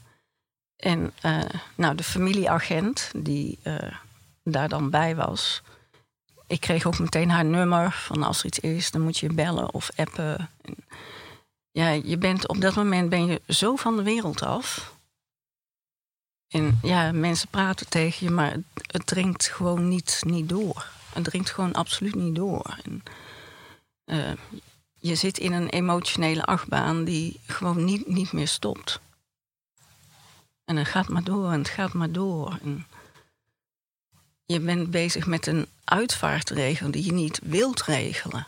En 0.76 1.12
eh, 1.22 1.40
nou, 1.76 1.96
de 1.96 2.04
familieagent 2.04 3.12
die 3.16 3.60
eh, 3.64 3.92
daar 4.44 4.70
dan 4.70 4.90
bij 4.90 5.16
was... 5.16 5.62
Ik 6.48 6.60
kreeg 6.60 6.86
ook 6.86 7.00
meteen 7.00 7.30
haar 7.30 7.46
nummer 7.46 7.92
van 7.92 8.24
als 8.24 8.40
er 8.40 8.46
iets 8.46 8.60
is, 8.60 8.92
dan 8.92 9.02
moet 9.02 9.18
je 9.18 9.34
bellen 9.34 9.74
of 9.74 9.90
appen. 9.96 10.50
En 10.62 10.76
ja, 11.72 11.90
je 11.90 12.18
bent 12.18 12.48
op 12.48 12.62
dat 12.62 12.76
moment 12.76 13.10
ben 13.10 13.26
je 13.26 13.42
zo 13.48 13.76
van 13.76 13.98
de 13.98 14.04
wereld 14.04 14.42
af. 14.44 14.94
En 16.48 16.80
ja, 16.82 17.12
mensen 17.12 17.48
praten 17.48 17.90
tegen 17.90 18.26
je, 18.28 18.32
maar 18.32 18.52
het, 18.52 18.64
het 18.74 19.06
dringt 19.06 19.48
gewoon 19.48 19.88
niet, 19.88 20.22
niet 20.26 20.50
door. 20.50 20.90
Het 21.18 21.26
dringt 21.26 21.50
gewoon 21.50 21.74
absoluut 21.74 22.16
niet 22.16 22.36
door. 22.36 22.78
En, 22.84 23.04
eh, 24.06 24.32
je 25.00 25.16
zit 25.16 25.38
in 25.38 25.54
een 25.54 25.70
emotionele 25.70 26.46
achtbaan 26.46 27.04
die 27.04 27.40
gewoon 27.46 27.86
niet, 27.86 28.08
niet 28.08 28.32
meer 28.32 28.48
stopt. 28.48 29.00
En 30.66 30.76
het 30.76 30.88
gaat 30.88 31.08
maar 31.08 31.24
door 31.24 31.52
en 31.52 31.60
het 31.60 31.70
gaat 31.70 31.94
maar 31.94 32.12
door. 32.12 32.58
En 32.62 32.88
je 34.46 34.60
bent 34.60 34.92
bezig 34.92 35.26
met 35.26 35.48
een 35.48 35.68
uitvaartregel 35.84 36.92
die 36.92 37.06
je 37.06 37.14
niet 37.14 37.40
wilt 37.44 37.84
regelen. 37.84 38.48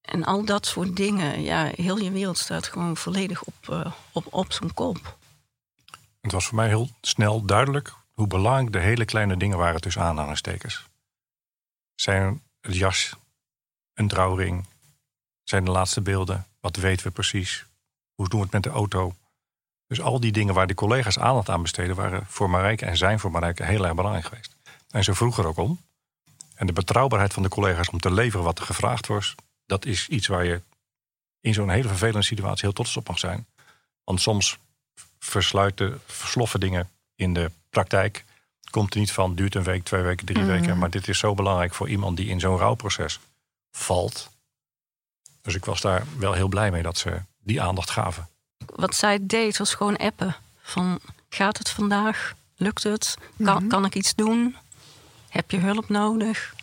En 0.00 0.24
al 0.24 0.44
dat 0.44 0.66
soort 0.66 0.96
dingen, 0.96 1.42
ja, 1.42 1.70
heel 1.74 1.98
je 1.98 2.10
wereld 2.10 2.38
staat 2.38 2.66
gewoon 2.66 2.96
volledig 2.96 3.42
op, 3.42 3.68
eh, 3.68 3.92
op, 4.12 4.26
op 4.30 4.52
zijn 4.52 4.74
kop. 4.74 5.16
Het 6.20 6.32
was 6.32 6.46
voor 6.46 6.56
mij 6.56 6.68
heel 6.68 6.88
snel 7.00 7.44
duidelijk 7.44 7.98
hoe 8.20 8.28
belangrijk 8.28 8.72
de 8.72 8.78
hele 8.78 9.04
kleine 9.04 9.36
dingen 9.36 9.58
waren 9.58 9.80
tussen 9.80 10.02
aanhalingstekens. 10.02 10.84
Zijn 11.94 12.42
het 12.60 12.76
jas, 12.76 13.16
een 13.94 14.08
trouwring, 14.08 14.66
zijn 15.44 15.64
de 15.64 15.70
laatste 15.70 16.00
beelden, 16.00 16.46
wat 16.60 16.76
weten 16.76 17.06
we 17.06 17.12
precies, 17.12 17.64
hoe 18.14 18.28
doen 18.28 18.38
we 18.38 18.44
het 18.44 18.54
met 18.54 18.62
de 18.62 18.70
auto. 18.70 19.14
Dus 19.86 20.00
al 20.00 20.20
die 20.20 20.32
dingen 20.32 20.54
waar 20.54 20.66
de 20.66 20.74
collega's 20.74 21.18
aandacht 21.18 21.48
aan 21.48 21.62
besteden, 21.62 21.96
waren 21.96 22.26
voor 22.26 22.50
Marijke 22.50 22.86
en 22.86 22.96
zijn 22.96 23.20
voor 23.20 23.30
Marijke 23.30 23.64
heel 23.64 23.84
erg 23.84 23.94
belangrijk 23.94 24.26
geweest. 24.26 24.56
En 24.90 25.04
ze 25.04 25.14
vroeg 25.14 25.38
er 25.38 25.46
ook 25.46 25.58
om. 25.58 25.80
En 26.54 26.66
de 26.66 26.72
betrouwbaarheid 26.72 27.32
van 27.32 27.42
de 27.42 27.48
collega's 27.48 27.88
om 27.88 28.00
te 28.00 28.12
leveren 28.12 28.44
wat 28.44 28.58
er 28.58 28.64
gevraagd 28.64 29.06
wordt, 29.06 29.34
dat 29.66 29.84
is 29.84 30.08
iets 30.08 30.26
waar 30.26 30.44
je 30.44 30.62
in 31.40 31.54
zo'n 31.54 31.70
hele 31.70 31.88
vervelende 31.88 32.22
situatie 32.22 32.64
heel 32.64 32.72
trots 32.72 32.96
op 32.96 33.08
mag 33.08 33.18
zijn. 33.18 33.46
Want 34.04 34.20
soms 34.20 34.58
versluiten, 35.18 36.00
versloffen 36.06 36.60
dingen 36.60 36.90
in 37.14 37.34
de 37.34 37.50
praktijk. 37.70 38.24
Komt 38.70 38.94
er 38.94 39.00
niet 39.00 39.12
van, 39.12 39.34
duurt 39.34 39.54
een 39.54 39.62
week, 39.62 39.84
twee 39.84 40.02
weken, 40.02 40.26
drie 40.26 40.38
Mhm. 40.42 40.48
weken. 40.48 40.78
Maar 40.78 40.90
dit 40.90 41.08
is 41.08 41.18
zo 41.18 41.34
belangrijk 41.34 41.74
voor 41.74 41.88
iemand 41.88 42.16
die 42.16 42.28
in 42.28 42.40
zo'n 42.40 42.56
rouwproces 42.58 43.18
valt. 43.70 44.30
Dus 45.42 45.54
ik 45.54 45.64
was 45.64 45.80
daar 45.80 46.04
wel 46.18 46.32
heel 46.32 46.48
blij 46.48 46.70
mee 46.70 46.82
dat 46.82 46.98
ze 46.98 47.22
die 47.38 47.62
aandacht 47.62 47.90
gaven. 47.90 48.28
Wat 48.74 48.94
zij 48.94 49.18
deed 49.22 49.56
was 49.58 49.74
gewoon 49.74 49.96
appen. 49.96 50.36
Van, 50.62 51.00
gaat 51.28 51.58
het 51.58 51.70
vandaag? 51.70 52.34
Lukt 52.56 52.82
het? 52.82 53.16
Kan, 53.44 53.68
kan 53.68 53.84
ik 53.84 53.94
iets 53.94 54.14
doen? 54.14 54.56
Heb 55.28 55.50
je 55.50 55.58
hulp 55.58 55.88
nodig? 55.88 56.54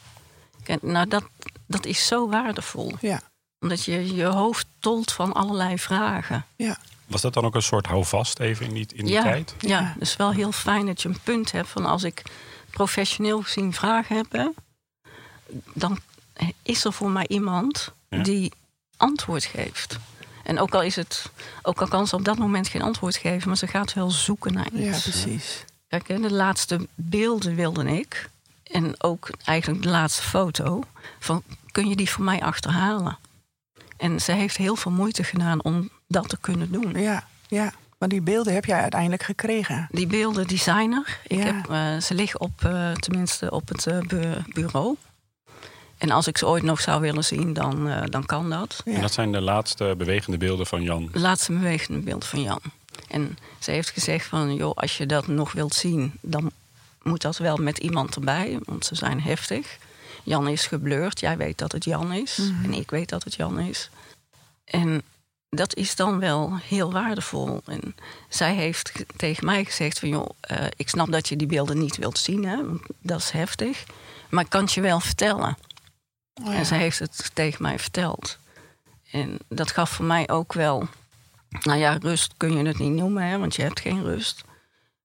Nou, 0.81 1.07
dat, 1.07 1.23
dat 1.67 1.85
is 1.85 2.07
zo 2.07 2.29
waardevol. 2.29 2.93
Ja, 3.01 3.21
Omdat 3.59 3.83
je 3.83 4.15
je 4.15 4.25
hoofd 4.25 4.67
tolt 4.79 5.11
van 5.11 5.33
allerlei 5.33 5.79
vragen. 5.79 6.45
ja. 6.55 6.77
Was 7.07 7.21
dat 7.21 7.33
dan 7.33 7.45
ook 7.45 7.55
een 7.55 7.61
soort 7.61 7.85
houvast 7.87 8.39
even 8.39 8.65
in 8.65 8.73
die, 8.73 8.87
in 8.95 9.05
die 9.05 9.13
ja, 9.13 9.21
tijd? 9.23 9.55
Ja, 9.59 9.79
Ja. 9.79 9.95
dus 9.99 10.15
wel 10.15 10.31
heel 10.31 10.51
fijn 10.51 10.85
dat 10.85 11.01
je 11.01 11.09
een 11.09 11.19
punt 11.23 11.51
hebt 11.51 11.69
van 11.69 11.85
als 11.85 12.03
ik 12.03 12.21
professioneel 12.69 13.41
gezien 13.41 13.73
vragen 13.73 14.15
heb, 14.15 14.31
hè, 14.31 14.47
dan 15.73 15.99
is 16.63 16.85
er 16.85 16.93
voor 16.93 17.09
mij 17.09 17.25
iemand 17.27 17.91
Ja. 18.09 18.23
die 18.23 18.51
antwoord 18.97 19.45
geeft. 19.45 19.97
En 20.43 20.59
ook 20.59 20.73
al, 20.73 20.81
is 20.81 20.95
het, 20.95 21.29
ook 21.61 21.81
al 21.81 21.87
kan 21.87 22.07
ze 22.07 22.15
op 22.15 22.25
dat 22.25 22.37
moment 22.37 22.67
geen 22.67 22.81
antwoord 22.81 23.15
geven, 23.17 23.47
maar 23.47 23.57
ze 23.57 23.67
gaat 23.67 23.93
wel 23.93 24.11
zoeken 24.11 24.53
naar 24.53 24.67
ja 24.73 24.89
iets. 24.89 25.01
precies. 25.01 25.63
Kijk, 25.87 26.07
hè, 26.07 26.19
de 26.19 26.33
laatste 26.33 26.87
beelden 26.95 27.55
wilde 27.55 27.97
ik, 27.99 28.29
en 28.63 29.03
ook 29.03 29.29
eigenlijk 29.43 29.83
de 29.83 29.89
laatste 29.89 30.21
foto, 30.21 30.83
van 31.19 31.43
kun 31.71 31.87
je 31.89 31.95
die 31.95 32.09
voor 32.09 32.23
mij 32.23 32.41
achterhalen? 32.41 33.17
En 33.97 34.21
ze 34.21 34.31
heeft 34.31 34.57
heel 34.57 34.75
veel 34.75 34.91
moeite 34.91 35.23
gedaan 35.23 35.63
om 35.63 35.89
dat 36.07 36.29
te 36.29 36.37
kunnen 36.41 36.71
doen. 36.71 36.93
Ja, 36.99 37.27
ja. 37.47 37.73
Maar 37.97 38.09
die 38.09 38.21
beelden 38.21 38.53
heb 38.53 38.65
jij 38.65 38.81
uiteindelijk 38.81 39.23
gekregen. 39.23 39.87
Die 39.91 40.07
beelden 40.07 40.47
die 40.47 40.57
zijn 40.57 40.91
er. 40.93 41.19
Ik 41.27 41.37
Ja. 41.37 41.43
heb, 41.45 41.69
eh, 41.69 41.97
ze 42.01 42.13
liggen 42.13 42.39
op, 42.39 42.63
eh, 42.63 42.91
tenminste 42.91 43.51
op 43.51 43.67
het 43.67 43.87
eh, 43.87 43.99
bu- 43.99 44.41
bureau. 44.53 44.95
En 45.97 46.11
als 46.11 46.27
ik 46.27 46.37
ze 46.37 46.47
ooit 46.47 46.63
nog 46.63 46.81
zou 46.81 47.01
willen 47.01 47.23
zien, 47.23 47.53
dan, 47.53 47.89
eh, 47.89 48.01
dan 48.05 48.25
kan 48.25 48.49
dat. 48.49 48.81
Ja. 48.85 48.93
En 48.93 49.01
dat 49.01 49.13
zijn 49.13 49.31
de 49.31 49.41
laatste 49.41 49.93
bewegende 49.97 50.37
beelden 50.37 50.65
van 50.65 50.81
Jan. 50.83 51.09
De 51.11 51.19
laatste 51.19 51.51
bewegende 51.53 51.99
beeld 51.99 52.25
van 52.25 52.41
Jan. 52.41 52.59
En 53.07 53.37
ze 53.59 53.71
heeft 53.71 53.89
gezegd 53.89 54.25
van, 54.25 54.55
joh, 54.55 54.75
als 54.75 54.97
je 54.97 55.05
dat 55.05 55.27
nog 55.27 55.51
wilt 55.51 55.73
zien... 55.75 56.11
dan 56.21 56.51
moet 57.03 57.21
dat 57.21 57.37
wel 57.37 57.57
met 57.57 57.77
iemand 57.77 58.15
erbij, 58.15 58.59
want 58.65 58.85
ze 58.85 58.95
zijn 58.95 59.21
heftig. 59.21 59.77
Jan 60.23 60.47
is 60.47 60.67
geblurred, 60.67 61.19
jij 61.19 61.37
weet 61.37 61.57
dat 61.57 61.71
het 61.71 61.83
Jan 61.83 62.11
is. 62.13 62.37
En 62.63 62.73
ik 62.73 62.89
weet 62.91 63.09
dat 63.09 63.23
het 63.23 63.35
Jan 63.35 63.59
is. 63.59 63.89
En 64.65 65.01
dat 65.49 65.75
is 65.75 65.95
dan 65.95 66.19
wel 66.19 66.57
heel 66.57 66.91
waardevol. 66.91 67.61
En 67.65 67.95
zij 68.29 68.55
heeft 68.55 68.89
ge- 68.89 69.05
tegen 69.15 69.45
mij 69.45 69.65
gezegd 69.65 69.99
van... 69.99 70.09
joh, 70.09 70.29
eh, 70.39 70.65
ik 70.75 70.89
snap 70.89 71.11
dat 71.11 71.27
je 71.29 71.35
die 71.35 71.47
beelden 71.47 71.77
niet 71.79 71.97
wilt 71.97 72.17
zien, 72.17 72.45
hè, 72.45 72.65
want 72.65 72.81
dat 72.99 73.19
is 73.19 73.29
heftig. 73.29 73.83
Maar 74.29 74.43
ik 74.43 74.49
kan 74.49 74.61
het 74.61 74.73
je 74.73 74.81
wel 74.81 74.99
vertellen. 74.99 75.57
Oh, 76.33 76.45
ja. 76.45 76.53
En 76.53 76.65
zij 76.65 76.77
heeft 76.77 76.99
het 76.99 77.31
tegen 77.33 77.61
mij 77.61 77.79
verteld. 77.79 78.37
En 79.11 79.37
dat 79.47 79.71
gaf 79.71 79.89
voor 79.89 80.05
mij 80.05 80.29
ook 80.29 80.53
wel... 80.53 80.87
Nou 81.61 81.79
ja, 81.79 81.97
rust 82.01 82.33
kun 82.37 82.57
je 82.57 82.65
het 82.65 82.77
niet 82.77 82.91
noemen, 82.93 83.23
hè, 83.23 83.37
want 83.37 83.55
je 83.55 83.61
hebt 83.61 83.79
geen 83.79 84.03
rust. 84.03 84.43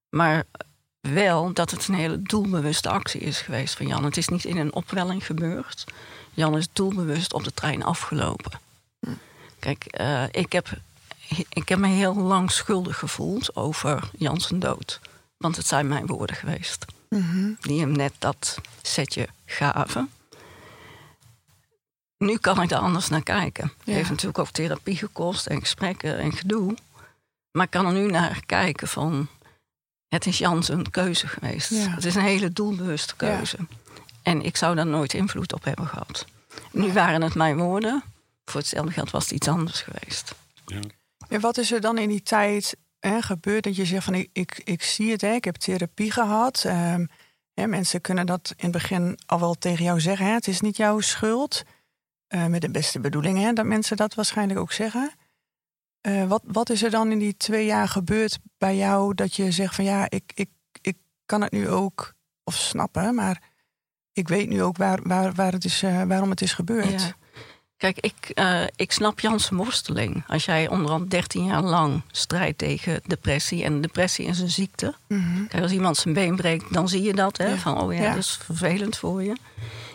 Maar 0.08 0.44
wel 1.00 1.52
dat 1.52 1.70
het 1.70 1.88
een 1.88 1.94
hele 1.94 2.22
doelbewuste 2.22 2.88
actie 2.88 3.20
is 3.20 3.40
geweest 3.40 3.74
van 3.76 3.86
Jan. 3.86 4.04
Het 4.04 4.16
is 4.16 4.28
niet 4.28 4.44
in 4.44 4.56
een 4.56 4.72
opwelling 4.72 5.26
gebeurd. 5.26 5.84
Jan 6.34 6.56
is 6.56 6.68
doelbewust 6.72 7.32
op 7.32 7.44
de 7.44 7.54
trein 7.54 7.82
afgelopen. 7.84 8.60
Kijk, 9.62 9.84
eh, 9.84 10.24
ik, 10.30 10.52
heb, 10.52 10.68
ik 11.48 11.68
heb 11.68 11.78
me 11.78 11.86
heel 11.88 12.14
lang 12.14 12.50
schuldig 12.50 12.98
gevoeld 12.98 13.56
over 13.56 14.10
Jans 14.18 14.50
dood. 14.54 15.00
Want 15.36 15.56
het 15.56 15.66
zijn 15.66 15.88
mijn 15.88 16.06
woorden 16.06 16.36
geweest. 16.36 16.84
Mhm. 17.08 17.50
Die 17.60 17.80
hem 17.80 17.92
net 17.92 18.12
dat 18.18 18.58
setje 18.82 19.28
gaven. 19.46 20.10
Nu 22.18 22.36
kan 22.38 22.62
ik 22.62 22.70
er 22.70 22.78
anders 22.78 23.08
naar 23.08 23.22
kijken. 23.22 23.64
Het 23.64 23.74
Ja. 23.84 23.92
heeft 23.92 24.10
natuurlijk 24.10 24.38
ook 24.38 24.48
therapie 24.50 24.96
gekost 24.96 25.46
en 25.46 25.60
gesprekken 25.60 26.18
en 26.18 26.32
gedoe. 26.32 26.74
Maar 27.50 27.64
ik 27.64 27.70
kan 27.70 27.86
er 27.86 27.92
nu 27.92 28.06
naar 28.10 28.42
kijken 28.46 28.88
van... 28.88 29.28
Het 30.08 30.26
is 30.26 30.38
Jans 30.38 30.68
een 30.68 30.90
keuze 30.90 31.26
geweest. 31.26 31.70
Ja. 31.70 31.88
Het 31.90 32.04
is 32.04 32.14
een 32.14 32.22
hele 32.22 32.52
doelbewuste 32.52 33.14
Ja. 33.18 33.26
keuze. 33.36 33.56
En 34.22 34.42
ik 34.42 34.56
zou 34.56 34.74
daar 34.76 34.86
nooit 34.86 35.14
invloed 35.14 35.52
op 35.52 35.64
hebben 35.64 35.86
gehad. 35.86 36.24
Nu 36.72 36.92
waren 36.92 37.22
het 37.22 37.34
mijn 37.34 37.56
woorden. 37.58 38.02
Voor 38.44 38.60
hetzelfde 38.60 38.92
geld 38.92 39.10
was 39.10 39.22
het 39.22 39.32
iets 39.32 39.48
anders 39.48 39.80
geweest. 39.80 40.34
Ja. 40.66 40.80
En 41.28 41.40
wat 41.40 41.58
is 41.58 41.72
er 41.72 41.80
dan 41.80 41.98
in 41.98 42.08
die 42.08 42.22
tijd 42.22 42.76
hè, 42.98 43.22
gebeurd 43.22 43.64
dat 43.64 43.76
je 43.76 43.84
zegt 43.84 44.04
van 44.04 44.14
ik, 44.14 44.28
ik, 44.32 44.60
ik 44.64 44.82
zie 44.82 45.10
het, 45.10 45.20
hè, 45.20 45.32
ik 45.32 45.44
heb 45.44 45.56
therapie 45.56 46.10
gehad. 46.10 46.64
Ehm, 46.66 47.06
hè, 47.54 47.66
mensen 47.66 48.00
kunnen 48.00 48.26
dat 48.26 48.54
in 48.56 48.62
het 48.62 48.72
begin 48.72 49.18
al 49.26 49.40
wel 49.40 49.54
tegen 49.54 49.84
jou 49.84 50.00
zeggen. 50.00 50.26
Hè, 50.26 50.32
het 50.32 50.48
is 50.48 50.60
niet 50.60 50.76
jouw 50.76 51.00
schuld. 51.00 51.62
Eh, 52.26 52.46
met 52.46 52.60
de 52.60 52.70
beste 52.70 53.00
bedoelingen, 53.00 53.42
hè, 53.42 53.52
dat 53.52 53.64
mensen 53.64 53.96
dat 53.96 54.14
waarschijnlijk 54.14 54.60
ook 54.60 54.72
zeggen. 54.72 55.12
Eh, 56.00 56.26
wat, 56.28 56.42
wat 56.46 56.70
is 56.70 56.82
er 56.82 56.90
dan 56.90 57.10
in 57.10 57.18
die 57.18 57.36
twee 57.36 57.66
jaar 57.66 57.88
gebeurd 57.88 58.38
bij 58.58 58.76
jou 58.76 59.14
dat 59.14 59.34
je 59.34 59.50
zegt 59.50 59.74
van 59.74 59.84
ja, 59.84 60.10
ik, 60.10 60.32
ik, 60.34 60.50
ik 60.80 60.96
kan 61.26 61.42
het 61.42 61.52
nu 61.52 61.68
ook 61.68 62.14
of 62.44 62.54
snappen, 62.54 63.14
maar 63.14 63.42
ik 64.12 64.28
weet 64.28 64.48
nu 64.48 64.62
ook 64.62 64.76
waar, 64.76 65.02
waar, 65.02 65.32
waar 65.32 65.52
het 65.52 65.64
is, 65.64 65.82
eh, 65.82 66.02
waarom 66.02 66.30
het 66.30 66.40
is 66.40 66.52
gebeurd. 66.52 67.02
Ja. 67.02 67.16
Kijk, 67.82 67.98
ik, 68.00 68.30
eh, 68.34 68.62
ik 68.76 68.92
snap 68.92 69.20
Jans 69.20 69.48
worsteling. 69.48 70.24
Als 70.26 70.44
jij 70.44 70.68
onderhand 70.68 71.10
13 71.10 71.44
jaar 71.44 71.62
lang 71.62 72.02
strijdt 72.10 72.58
tegen 72.58 73.00
depressie. 73.06 73.64
En 73.64 73.80
depressie 73.80 74.26
is 74.26 74.38
een 74.38 74.50
ziekte. 74.50 74.94
Mhm. 75.08 75.46
Kijk, 75.46 75.62
als 75.62 75.72
iemand 75.72 75.96
zijn 75.96 76.14
been 76.14 76.36
breekt, 76.36 76.72
dan 76.72 76.88
zie 76.88 77.02
je 77.02 77.14
dat. 77.14 77.36
Hè? 77.36 77.46
Ja. 77.46 77.56
Van, 77.56 77.80
oh 77.80 77.94
ja, 77.94 78.02
Ja. 78.02 78.08
dat 78.08 78.18
is 78.18 78.38
vervelend 78.44 78.96
voor 78.96 79.22
je. 79.22 79.36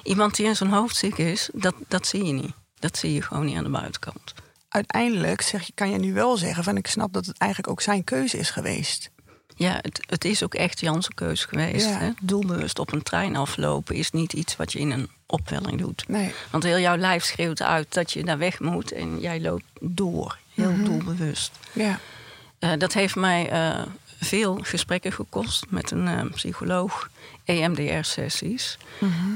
Iemand 0.03 0.36
die 0.36 0.46
in 0.46 0.56
zijn 0.56 0.70
hoofd 0.70 0.96
ziek 0.96 1.17
is, 1.17 1.50
dat, 1.53 1.75
dat 1.88 2.08
zie 2.08 2.24
je 2.25 2.34
niet. 2.34 2.53
Dat 2.79 2.98
zie 2.98 3.13
je 3.13 3.22
gewoon 3.22 3.46
niet 3.46 3.58
aan 3.58 3.63
de 3.63 3.70
buitenkant. 3.70 4.34
uiteindelijk 4.70 5.41
zeg 5.41 5.63
je, 5.63 5.72
kan 5.75 5.89
je 5.89 5.98
nu 5.98 6.13
wel 6.13 6.38
zeggen 6.38 6.63
van 6.63 6.77
ik 6.77 6.88
snap 6.88 7.13
dat 7.13 7.25
het 7.25 7.38
eigenlijk 7.38 7.72
ook 7.72 7.82
zijn 7.82 8.03
keuze 8.03 8.38
is 8.38 8.50
geweest. 8.50 9.10
Ja, 9.58 9.80
het, 9.82 10.00
het 10.08 10.26
is 10.26 10.44
ook 10.44 10.54
echt 10.54 10.80
Jan's 10.80 11.08
keuze 11.14 11.48
geweest. 11.48 11.86
Ja. 11.86 11.98
Hè? 11.98 12.10
Doelbewust 12.22 12.80
op 12.80 12.92
een 12.94 13.04
trein 13.04 13.36
aflopen 13.36 13.96
is 13.96 14.12
niet 14.12 14.34
iets 14.34 14.56
wat 14.56 14.72
je 14.72 14.80
in 14.80 14.92
een 14.92 15.10
opwelling 15.26 15.80
doet. 15.80 16.04
Nee. 16.08 16.34
Want 16.52 16.64
heel 16.64 16.80
jouw 16.80 16.98
lijf 16.98 17.24
schreeuwt 17.24 17.62
uit 17.62 17.94
dat 17.94 18.12
je 18.12 18.24
daar 18.24 18.38
weg 18.38 18.60
moet 18.60 18.92
en 18.92 19.20
jij 19.20 19.42
loopt 19.42 19.64
door. 19.80 20.38
Heel 20.54 20.72
Mhm. 20.72 20.84
doelbewust. 20.84 21.52
Ja. 21.74 22.00
Eh, 22.60 22.72
dat 22.78 22.94
heeft 22.94 23.16
mij 23.16 23.50
eh, 23.50 23.82
veel 24.22 24.60
gesprekken 24.62 25.12
gekost 25.12 25.66
met 25.70 25.92
een 25.92 26.08
eh, 26.08 26.22
psycholoog, 26.34 27.10
EMDR-sessies. 27.46 28.78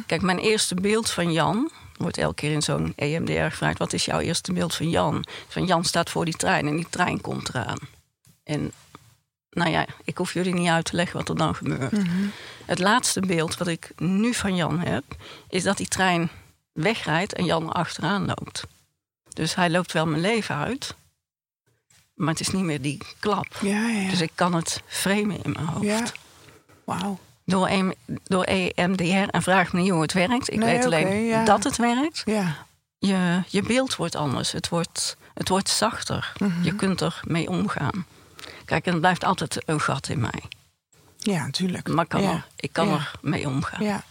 Kijk, 0.05 0.21
mijn 0.21 0.39
eerste 0.39 0.75
beeld 0.75 1.09
van 1.09 1.31
Jan 1.31 1.71
wordt 1.97 2.17
elke 2.17 2.35
keer 2.35 2.51
in 2.51 2.61
zo'n 2.61 2.93
EMDR 2.95 3.41
gevraagd: 3.41 3.77
wat 3.77 3.93
is 3.93 4.05
jouw 4.05 4.19
eerste 4.19 4.53
beeld 4.53 4.75
van 4.75 4.89
Jan? 4.89 5.25
Van 5.47 5.65
Jan 5.65 5.83
staat 5.83 6.09
voor 6.09 6.25
die 6.25 6.35
trein 6.35 6.67
en 6.67 6.75
die 6.75 6.87
trein 6.89 7.21
komt 7.21 7.49
eraan. 7.49 7.77
En 8.43 8.71
nou 9.51 9.69
ja, 9.71 9.85
ik 10.03 10.17
hoef 10.17 10.33
jullie 10.33 10.53
niet 10.53 10.69
uit 10.69 10.85
te 10.85 10.95
leggen 10.95 11.17
wat 11.17 11.29
er 11.29 11.35
dan 11.37 11.55
gebeurt. 11.55 11.97
Het 12.65 12.79
laatste 12.79 13.19
beeld 13.19 13.57
wat 13.57 13.67
ik 13.67 13.91
nu 13.97 14.33
van 14.33 14.55
Jan 14.55 14.79
heb, 14.79 15.03
is 15.49 15.63
dat 15.63 15.77
die 15.77 15.87
trein 15.87 16.29
wegrijdt 16.71 17.33
en 17.33 17.45
Jan 17.45 17.67
er 17.67 17.73
achteraan 17.73 18.25
loopt. 18.25 18.63
Dus 19.33 19.55
hij 19.55 19.69
loopt 19.69 19.91
wel 19.91 20.05
mijn 20.07 20.21
leven 20.21 20.55
uit, 20.55 20.95
maar 22.13 22.29
het 22.29 22.39
is 22.39 22.49
niet 22.49 22.63
meer 22.63 22.81
die 22.81 22.97
klap. 23.19 23.47
Ja, 23.61 23.87
ja, 23.87 23.99
ja. 24.01 24.09
Dus 24.09 24.21
ik 24.21 24.31
kan 24.35 24.53
het 24.53 24.81
framen 24.87 25.43
in 25.43 25.51
mijn 25.51 25.65
hoofd. 25.65 25.85
Ja. 25.85 26.03
Wauw. 26.83 27.19
Door, 27.45 27.67
EM 27.67 27.93
door 28.23 28.43
EMDR 28.43 29.03
en 29.29 29.41
vraag 29.41 29.73
me 29.73 29.81
niet 29.81 29.91
hoe 29.91 30.01
het 30.01 30.13
werkt. 30.13 30.51
Ik 30.51 30.59
Nee, 30.59 30.75
weet 30.75 30.85
alleen 30.85 31.23
ja. 31.23 31.43
dat 31.45 31.63
het 31.63 31.77
werkt. 31.77 32.21
Ja. 32.25 32.65
Je, 32.97 33.41
je 33.47 33.61
beeld 33.61 33.95
wordt 33.95 34.15
anders. 34.15 34.51
Het 34.51 34.69
wordt, 34.69 35.17
het 35.33 35.49
wordt 35.49 35.69
zachter. 35.69 36.33
Mhm. 36.37 36.63
Je 36.63 36.75
kunt 36.75 37.01
er 37.01 37.19
mee 37.23 37.49
omgaan. 37.49 38.05
Kijk, 38.71 38.85
en 38.85 38.91
het 38.91 39.01
blijft 39.01 39.23
altijd 39.23 39.63
een 39.65 39.81
gat 39.81 40.09
in 40.09 40.19
mij. 40.19 40.43
Ja, 41.17 41.45
natuurlijk. 41.45 41.87
Maar 41.87 42.03
ik 42.03 42.09
kan, 42.09 42.21
ja. 42.21 42.31
er, 42.31 42.47
ik 42.55 42.73
kan 42.73 42.87
Ja. 42.87 42.93
er 42.93 43.13
mee 43.21 43.47
omgaan. 43.47 43.83
Ja. 43.83 44.03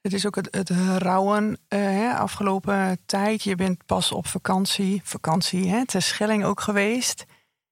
Het 0.00 0.12
is 0.12 0.26
ook 0.26 0.34
het, 0.34 0.48
het 0.50 0.70
rouwen 0.98 1.58
eh, 1.68 1.78
hè, 1.80 2.14
afgelopen 2.14 2.98
tijd. 3.06 3.42
Je 3.42 3.54
bent 3.54 3.86
pas 3.86 4.12
op 4.12 4.26
vakantie, 4.26 5.00
vakantie, 5.04 5.68
hè, 5.68 5.86
ter 5.86 6.02
Schelling 6.02 6.44
ook 6.44 6.60
geweest. 6.60 7.24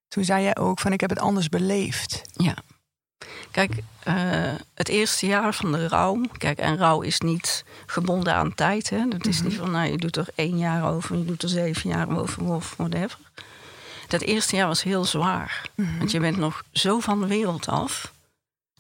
Toen 0.09 0.25
zei 0.25 0.45
je 0.45 0.57
ook 0.57 0.81
van 0.81 0.93
ik 0.93 1.01
heb 1.01 1.11
het 1.11 1.19
anders 1.19 1.49
beleefd. 1.49 2.23
Ja. 2.33 2.55
Kijk, 3.51 3.83
eh, 4.03 4.55
het 4.75 4.89
eerste 4.89 5.27
jaar 5.27 5.55
van 5.55 5.73
de 5.73 5.89
rouw. 5.89 6.21
Kijk, 6.37 6.59
en 6.59 6.77
rouw 6.77 7.01
is 7.01 7.21
niet 7.21 7.65
gebonden 7.87 8.35
aan 8.35 8.55
tijd. 8.55 8.91
Hè? 8.91 9.09
Dat 9.09 9.27
is 9.27 9.43
niet 9.43 9.55
van, 9.55 9.71
nou, 9.71 9.91
je 9.91 9.97
doet 9.97 10.17
er 10.17 10.29
één 10.35 10.59
jaar 10.59 10.93
over, 10.93 11.17
je 11.17 11.25
doet 11.25 11.43
er 11.43 11.49
zeven 11.49 11.91
jaar 11.91 12.19
over 12.19 12.45
of 12.45 12.75
whatever. 12.77 13.19
Dat 14.09 14.21
eerste 14.21 14.57
jaar 14.57 14.67
was 14.67 14.83
heel 14.83 15.05
zwaar. 15.05 15.71
Want 15.99 16.11
je 16.11 16.21
bent 16.21 16.37
nog 16.37 16.63
zo 16.73 17.01
van 17.01 17.21
de 17.21 17.27
wereld 17.27 17.69
af. 17.69 18.13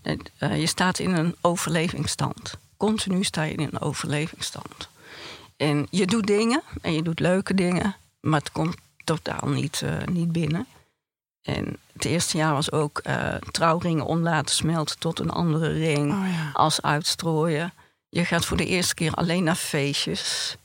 Het, 0.03 0.31
eh, 0.39 0.61
je 0.61 0.67
staat 0.67 0.99
in 0.99 1.11
een 1.15 1.37
overlevingsstand. 1.41 2.55
continu 2.77 3.25
sta 3.25 3.43
je 3.43 3.53
in 3.55 3.69
een 3.73 3.81
overlevingsstand. 3.81 4.89
En 5.57 5.87
je 5.91 6.07
doet 6.07 6.27
dingen 6.27 6.63
en 6.83 6.93
je 6.93 7.03
doet 7.03 7.21
leuke 7.21 7.55
dingen, 7.55 7.97
maar 8.21 8.39
het 8.41 8.53
komt 8.53 8.77
totaal 9.05 9.49
niet, 9.49 9.83
eh, 9.83 10.07
niet 10.07 10.33
binnen. 10.33 10.67
En 11.43 11.77
het 11.93 12.05
eerste 12.05 12.37
jaar 12.37 12.53
was 12.53 12.73
ook 12.73 12.99
eh, 12.99 13.35
trouwringen 13.51 14.05
om 14.07 14.19
laten 14.21 14.55
smelten 14.55 14.99
tot 14.99 15.19
een 15.19 15.31
andere 15.31 15.73
ring. 15.73 16.13
Oh 16.13 16.29
ja. 16.33 16.51
Als 16.53 16.83
uitstrooien. 16.83 17.73
Je 18.09 18.25
gaat 18.25 18.45
voor 18.45 18.57
de 18.57 18.67
eerste 18.67 18.95
keer 18.95 19.13
alleen 19.15 19.45
naar 19.45 19.55
feestjes. 19.55 20.57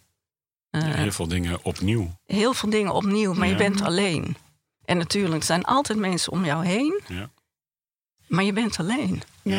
Eh, 0.70 0.82
Heel 0.84 1.12
veel 1.12 1.28
dingen 1.28 1.60
opnieuw. 1.64 2.16
heel 2.26 2.54
veel 2.54 2.70
dingen 2.70 2.94
opnieuw, 2.94 3.34
maar 3.34 3.46
Ja. 3.48 3.52
je 3.52 3.58
bent 3.58 3.82
alleen. 3.82 4.36
En 4.86 4.98
natuurlijk 4.98 5.44
zijn 5.44 5.64
altijd 5.64 5.98
mensen 6.00 6.32
om 6.32 6.46
jou 6.46 6.66
heen, 6.66 7.02
Ja. 7.08 7.30
maar 8.28 8.44
je 8.44 8.54
bent 8.54 8.80
alleen. 8.80 9.24
Ja. 9.42 9.56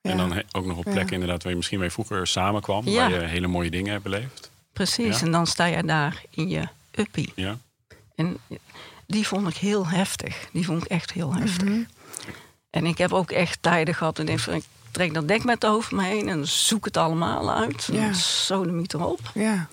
ja. 0.00 0.10
En 0.10 0.16
dan 0.16 0.42
ook 0.52 0.64
nog 0.66 0.76
op 0.78 0.84
Ja. 0.84 0.90
plekken 0.92 1.12
inderdaad 1.14 1.42
waar 1.42 1.50
je 1.50 1.56
misschien 1.56 1.78
mee 1.78 1.90
vroeger 1.90 2.26
samenkwam. 2.26 2.88
Ja. 2.88 3.10
Waar 3.10 3.20
je 3.20 3.26
hele 3.26 3.46
mooie 3.46 3.70
dingen 3.70 3.90
hebt 3.92 4.02
beleefd. 4.02 4.50
Precies, 4.72 5.18
Ja. 5.20 5.26
en 5.26 5.32
dan 5.32 5.46
sta 5.46 5.64
je 5.64 5.82
daar 5.84 6.22
in 6.30 6.48
je 6.48 6.68
uppie. 6.90 7.32
Ja. 7.34 7.58
En 8.14 8.38
die 9.06 9.26
vond 9.26 9.48
ik 9.48 9.56
heel 9.56 9.86
heftig. 9.86 10.48
Die 10.52 10.64
vond 10.64 10.84
ik 10.84 10.90
echt 10.90 11.12
heel 11.12 11.34
heftig. 11.34 11.68
Mhm. 11.68 11.82
En 12.70 12.86
ik 12.86 12.98
heb 12.98 13.12
ook 13.12 13.30
echt 13.30 13.58
tijden 13.62 13.94
gehad. 13.94 14.18
En 14.18 14.28
ik 14.28 14.44
denk, 14.44 14.62
ik 14.62 14.68
trek 14.90 15.14
dat 15.14 15.28
dekbed 15.28 15.66
over 15.66 15.96
me 15.96 16.02
heen 16.04 16.28
en 16.28 16.48
zoek 16.48 16.84
het 16.84 16.96
allemaal 16.96 17.50
uit. 17.52 17.88
Ja. 17.92 18.06
En 18.06 18.14
Sodemiet 18.14 18.94
erop. 18.94 19.20
ja. 19.34 19.68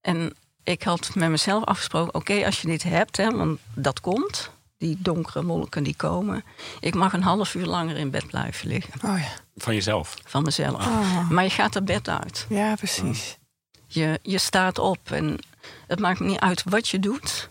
En 0.00 0.34
ik 0.64 0.82
had 0.82 1.14
met 1.14 1.30
mezelf 1.30 1.64
afgesproken: 1.64 2.14
oké, 2.14 2.44
als 2.44 2.60
je 2.60 2.66
dit 2.66 2.82
hebt, 2.82 3.16
hè, 3.16 3.30
want 3.30 3.60
dat 3.74 4.00
komt. 4.00 4.52
Die 4.78 4.96
donkere 5.00 5.44
wolken 5.44 5.82
die 5.82 5.96
komen. 5.96 6.44
Ik 6.80 6.94
mag 6.94 7.12
een 7.12 7.22
half 7.22 7.54
uur 7.54 7.66
langer 7.66 7.96
in 7.96 8.10
bed 8.10 8.26
blijven 8.26 8.68
liggen. 8.68 8.92
Oh 9.10 9.18
ja. 9.18 9.28
Van 9.56 9.74
jezelf. 9.74 10.16
Van 10.24 10.42
mezelf. 10.42 10.86
Oh. 10.86 11.30
Maar 11.30 11.44
je 11.44 11.50
gaat 11.50 11.74
er 11.74 11.84
bed 11.84 12.08
uit. 12.08 12.46
Ja, 12.48 12.74
precies. 12.74 13.38
Je, 13.86 14.20
je 14.22 14.38
staat 14.38 14.78
op. 14.78 15.10
En 15.10 15.38
het 15.86 15.98
maakt 16.00 16.20
niet 16.20 16.38
uit 16.38 16.62
wat 16.64 16.88
je 16.88 16.98
doet. 16.98 17.48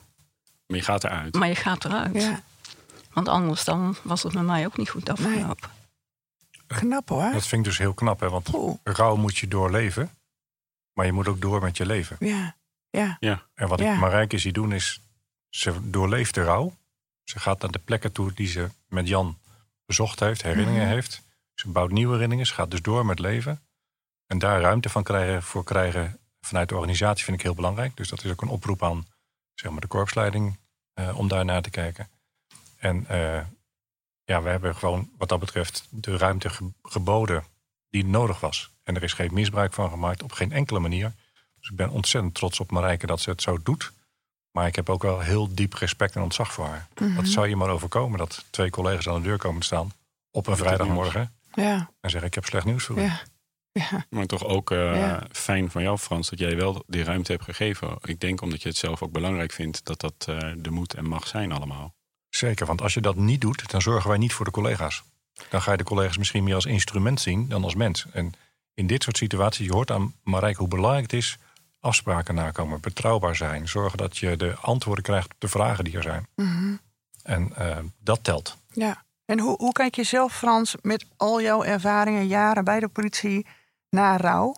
Maar 0.67 0.77
je 0.77 0.83
gaat 0.83 1.03
eruit. 1.03 1.33
Maar 1.33 1.47
je 1.47 1.55
gaat 1.55 1.85
eruit. 1.85 2.21
Ja. 2.21 2.41
Want 3.13 3.27
anders 3.27 3.63
dan 3.63 3.95
was 4.01 4.23
het 4.23 4.33
met 4.33 4.43
mij 4.43 4.65
ook 4.65 4.77
niet 4.77 4.89
goed 4.89 5.09
afgelopen. 5.09 5.69
Knap 6.67 7.09
hoor. 7.09 7.31
Dat 7.31 7.47
vind 7.47 7.61
ik 7.61 7.67
dus 7.67 7.77
heel 7.77 7.93
knap, 7.93 8.19
hè? 8.19 8.29
want 8.29 8.53
Oeh. 8.53 8.75
rouw 8.83 9.15
moet 9.15 9.37
je 9.37 9.47
doorleven. 9.47 10.11
Maar 10.93 11.05
je 11.05 11.11
moet 11.11 11.27
ook 11.27 11.41
door 11.41 11.61
met 11.61 11.77
je 11.77 11.85
leven. 11.85 12.15
Ja. 12.19 12.55
Ja. 13.19 13.47
En 13.53 13.67
wat 13.67 13.79
Ja. 13.79 13.93
ik 13.93 13.99
Marijke 13.99 14.37
zie 14.37 14.51
doen 14.53 14.71
is, 14.71 15.01
ze 15.49 15.89
doorleeft 15.89 16.33
de 16.33 16.43
rouw. 16.43 16.75
Ze 17.23 17.39
gaat 17.39 17.61
naar 17.61 17.71
de 17.71 17.79
plekken 17.79 18.11
toe 18.11 18.33
die 18.33 18.47
ze 18.47 18.69
met 18.87 19.07
Jan 19.07 19.37
bezocht 19.85 20.19
heeft, 20.19 20.41
herinneringen 20.41 20.83
Mhm. 20.85 20.93
heeft. 20.93 21.21
Ze 21.53 21.69
bouwt 21.69 21.91
nieuwe 21.91 22.11
herinneringen, 22.13 22.47
ze 22.47 22.53
gaat 22.53 22.71
dus 22.71 22.81
door 22.81 23.05
met 23.05 23.19
leven. 23.19 23.61
En 24.27 24.39
daar 24.39 24.61
ruimte 24.61 24.89
van 24.89 25.03
krijgen, 25.03 25.43
voor 25.43 25.63
krijgen 25.63 26.19
vanuit 26.41 26.69
de 26.69 26.75
organisatie 26.75 27.23
vind 27.23 27.37
ik 27.37 27.43
heel 27.43 27.55
belangrijk. 27.55 27.97
Dus 27.97 28.09
dat 28.09 28.23
is 28.23 28.31
ook 28.31 28.41
een 28.41 28.47
oproep 28.47 28.83
aan 28.83 29.07
zeg 29.53 29.71
maar, 29.71 29.81
de 29.81 29.87
korpsleiding 29.87 30.57
eh, 30.93 31.17
om 31.17 31.27
daar 31.27 31.45
naar 31.45 31.61
te 31.61 31.69
kijken. 31.69 32.09
En 32.77 33.07
eh, 33.07 33.45
ja, 34.23 34.41
we 34.41 34.49
hebben 34.49 34.75
gewoon 34.75 35.09
wat 35.17 35.29
dat 35.29 35.39
betreft 35.39 35.87
de 35.89 36.17
ruimte 36.17 36.49
ge- 36.49 36.71
geboden 36.83 37.43
die 37.89 38.05
nodig 38.05 38.39
was. 38.39 38.69
En 38.83 38.95
er 38.95 39.03
is 39.03 39.13
geen 39.13 39.33
misbruik 39.33 39.73
van 39.73 39.89
gemaakt 39.89 40.23
op 40.23 40.31
geen 40.31 40.51
enkele 40.51 40.79
manier. 40.79 41.13
Dus 41.63 41.71
ik 41.71 41.77
ben 41.77 41.89
ontzettend 41.89 42.33
trots 42.33 42.59
op 42.59 42.71
Marijke 42.71 43.05
dat 43.05 43.21
ze 43.21 43.29
het 43.29 43.41
zo 43.41 43.57
doet. 43.63 43.91
Maar 44.51 44.67
ik 44.67 44.75
heb 44.75 44.89
ook 44.89 45.01
wel 45.01 45.19
heel 45.19 45.53
diep 45.55 45.73
respect 45.73 46.15
en 46.15 46.21
ontzag 46.21 46.53
voor 46.53 46.65
haar. 46.65 46.87
Mhm. 46.99 47.15
Wat 47.15 47.27
zou 47.27 47.47
je 47.47 47.55
maar 47.55 47.69
overkomen 47.69 48.17
dat 48.17 48.45
twee 48.49 48.69
collega's 48.69 49.07
aan 49.07 49.15
de 49.21 49.27
deur 49.27 49.37
komen 49.37 49.59
te 49.59 49.65
staan 49.65 49.91
op 50.31 50.47
een 50.47 50.57
vrijdagmorgen 50.57 51.33
Ja. 51.53 51.89
en 52.01 52.09
zeggen: 52.09 52.27
Ik 52.29 52.33
heb 52.35 52.45
slecht 52.45 52.65
nieuws 52.65 52.83
voor 52.83 52.97
u. 52.97 53.01
Ja. 53.01 53.21
Ja. 53.71 54.05
Maar 54.09 54.25
toch 54.25 54.43
ook 54.43 54.71
eh, 54.71 54.77
Ja. 54.95 55.27
fijn 55.31 55.71
van 55.71 55.81
jou, 55.81 55.97
Frans, 55.97 56.29
dat 56.29 56.39
jij 56.39 56.55
wel 56.55 56.83
die 56.87 57.03
ruimte 57.03 57.31
hebt 57.31 57.43
gegeven. 57.43 57.97
Ik 58.01 58.19
denk 58.19 58.41
omdat 58.41 58.61
je 58.61 58.69
het 58.69 58.77
zelf 58.77 59.01
ook 59.01 59.11
belangrijk 59.11 59.51
vindt 59.51 59.85
dat 59.85 59.99
dat 59.99 60.25
eh, 60.29 60.51
de 60.57 60.69
moet 60.71 60.93
en 60.93 61.05
mag 61.07 61.27
zijn 61.27 61.51
allemaal. 61.51 61.93
Zeker, 62.29 62.65
want 62.65 62.81
als 62.81 62.93
je 62.93 63.01
dat 63.01 63.15
niet 63.15 63.41
doet, 63.41 63.71
dan 63.71 63.81
zorgen 63.81 64.09
wij 64.09 64.17
niet 64.17 64.33
voor 64.33 64.45
de 64.45 64.51
collega's. 64.51 65.03
Dan 65.49 65.61
ga 65.61 65.71
je 65.71 65.77
de 65.77 65.83
collega's 65.83 66.17
misschien 66.17 66.43
meer 66.43 66.55
als 66.55 66.65
instrument 66.65 67.21
zien 67.21 67.47
dan 67.49 67.63
als 67.63 67.75
mens. 67.75 68.05
En 68.11 68.33
in 68.73 68.87
dit 68.87 69.03
soort 69.03 69.17
situaties, 69.17 69.65
je 69.65 69.73
hoort 69.73 69.91
aan 69.91 70.13
Marijke 70.23 70.59
hoe 70.59 70.67
belangrijk 70.67 71.03
het 71.03 71.13
is... 71.13 71.37
afspraken 71.83 72.35
nakomen, 72.35 72.79
betrouwbaar 72.79 73.35
zijn. 73.35 73.67
Zorgen 73.67 73.97
dat 73.97 74.17
je 74.17 74.37
de 74.37 74.55
antwoorden 74.61 75.03
krijgt 75.03 75.33
op 75.33 75.39
de 75.39 75.47
vragen 75.47 75.83
die 75.83 75.95
er 75.95 76.03
zijn. 76.03 76.27
Mhm. 76.35 76.75
En 77.23 77.55
eh, 77.55 77.77
dat 77.99 78.23
telt. 78.23 78.57
Ja. 78.67 79.03
En 79.25 79.39
hoe, 79.39 79.55
hoe 79.57 79.71
kijk 79.71 79.95
je 79.95 80.03
zelf, 80.03 80.33
Frans, 80.33 80.75
met 80.81 81.05
al 81.17 81.41
jouw 81.41 81.63
ervaringen, 81.63 82.27
jaren 82.27 82.63
bij 82.63 82.79
de 82.79 82.87
politie, 82.87 83.45
naar 83.89 84.21
rouw? 84.21 84.55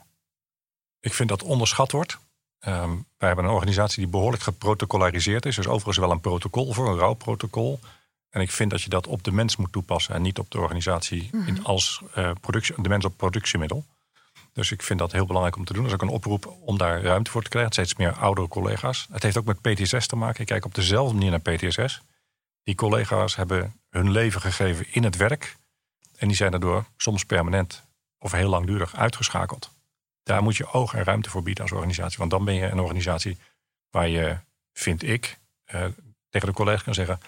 Ik 1.00 1.14
vind 1.14 1.30
dat 1.30 1.44
onderschat 1.44 1.92
wordt. 1.92 2.18
Ehm, 2.60 2.92
wij 3.18 3.28
hebben 3.28 3.46
een 3.46 3.52
organisatie 3.52 4.04
die 4.04 4.12
behoorlijk 4.12 4.44
geprotocolariseerd 4.44 5.46
is. 5.46 5.56
Dus 5.56 5.68
overigens 5.68 5.98
wel 5.98 6.12
een 6.12 6.22
protocol 6.22 6.74
voor, 6.74 6.90
een 6.90 6.98
rouwprotocol. 6.98 7.80
En 8.30 8.42
ik 8.42 8.52
vind 8.52 8.72
dat 8.72 8.82
je 8.82 8.90
dat 8.90 9.08
op 9.08 9.24
de 9.24 9.32
mens 9.32 9.56
moet 9.56 9.72
toepassen 9.72 10.16
en 10.16 10.22
niet 10.22 10.40
op 10.40 10.52
de 10.52 10.60
organisatie 10.60 11.30
in 11.46 11.64
als 11.64 12.02
eh, 12.14 12.32
productie, 12.42 12.82
de 12.82 12.90
mens 12.90 13.06
op 13.06 13.18
productiemiddel. 13.18 13.86
Dus 14.56 14.72
ik 14.72 14.82
vind 14.82 15.00
dat 15.00 15.12
heel 15.12 15.26
belangrijk 15.26 15.56
om 15.58 15.66
te 15.66 15.74
doen. 15.74 15.82
Dat 15.84 15.92
is 15.92 15.98
ook 15.98 16.08
een 16.08 16.16
oproep 16.16 16.58
om 16.62 16.78
daar 16.78 17.02
ruimte 17.02 17.32
voor 17.32 17.44
te 17.44 17.50
krijgen. 17.50 17.72
Steeds 17.72 17.96
meer 17.96 18.14
oudere 18.14 18.48
collega's. 18.48 19.08
Het 19.12 19.24
heeft 19.24 19.38
ook 19.38 19.46
met 19.46 19.62
PTSS 19.62 20.08
te 20.08 20.16
maken. 20.16 20.42
Ik 20.42 20.48
kijk 20.48 20.66
op 20.66 20.76
dezelfde 20.76 21.14
manier 21.14 21.30
naar 21.30 21.40
PTSS. 21.40 22.02
Die 22.64 22.76
collega's 22.76 23.36
hebben 23.36 23.80
hun 23.90 24.12
leven 24.12 24.42
gegeven 24.42 24.94
in 24.94 25.04
het 25.04 25.16
werk. 25.16 25.56
En 26.18 26.28
die 26.28 26.38
zijn 26.38 26.52
daardoor 26.52 26.86
soms 26.98 27.26
permanent 27.26 27.84
of 28.20 28.32
heel 28.32 28.50
langdurig 28.50 28.96
uitgeschakeld. 28.96 29.72
Daar 30.24 30.44
moet 30.44 30.56
je 30.56 30.72
oog 30.72 30.94
en 30.94 31.04
ruimte 31.04 31.30
voor 31.30 31.44
bieden 31.44 31.64
als 31.64 31.72
organisatie. 31.72 32.18
Want 32.18 32.32
dan 32.32 32.46
ben 32.46 32.54
je 32.54 32.66
een 32.66 32.80
organisatie 32.80 33.38
waar 33.90 34.08
je, 34.08 34.38
vind 34.74 35.04
ik, 35.04 35.40
eh, 35.66 35.86
tegen 36.30 36.48
de 36.48 36.54
collega's 36.54 36.84
kan 36.84 36.94
zeggen... 36.94 37.20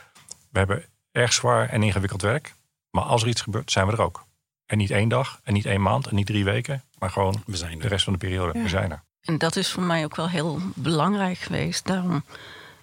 we 0.50 0.58
hebben 0.58 0.86
erg 1.12 1.34
zwaar 1.34 1.70
en 1.70 1.84
ingewikkeld 1.84 2.22
werk. 2.22 2.56
Maar 2.92 3.04
als 3.04 3.22
er 3.22 3.28
iets 3.28 3.42
gebeurt, 3.42 3.72
zijn 3.72 3.88
we 3.88 3.94
er 3.94 4.02
ook. 4.02 4.26
En 4.66 4.78
niet 4.78 4.92
één 4.92 5.10
dag, 5.10 5.40
en 5.44 5.54
niet 5.54 5.66
één 5.66 5.82
maand, 5.82 6.08
en 6.08 6.16
niet 6.16 6.26
drie 6.26 6.44
weken. 6.44 6.84
Maar 6.98 7.10
gewoon 7.10 7.44
We 7.46 7.58
zijn 7.58 7.80
de 7.80 7.88
rest 7.88 8.04
van 8.04 8.14
de 8.14 8.20
periode. 8.20 8.58
Ja. 8.58 8.64
We 8.64 8.70
zijn 8.70 8.92
er. 8.92 9.04
En 9.22 9.38
dat 9.38 9.56
is 9.56 9.72
voor 9.72 9.84
mij 9.84 10.04
ook 10.04 10.16
wel 10.16 10.30
heel 10.30 10.60
belangrijk 10.76 11.38
geweest. 11.38 11.86
Daarom, 11.86 12.24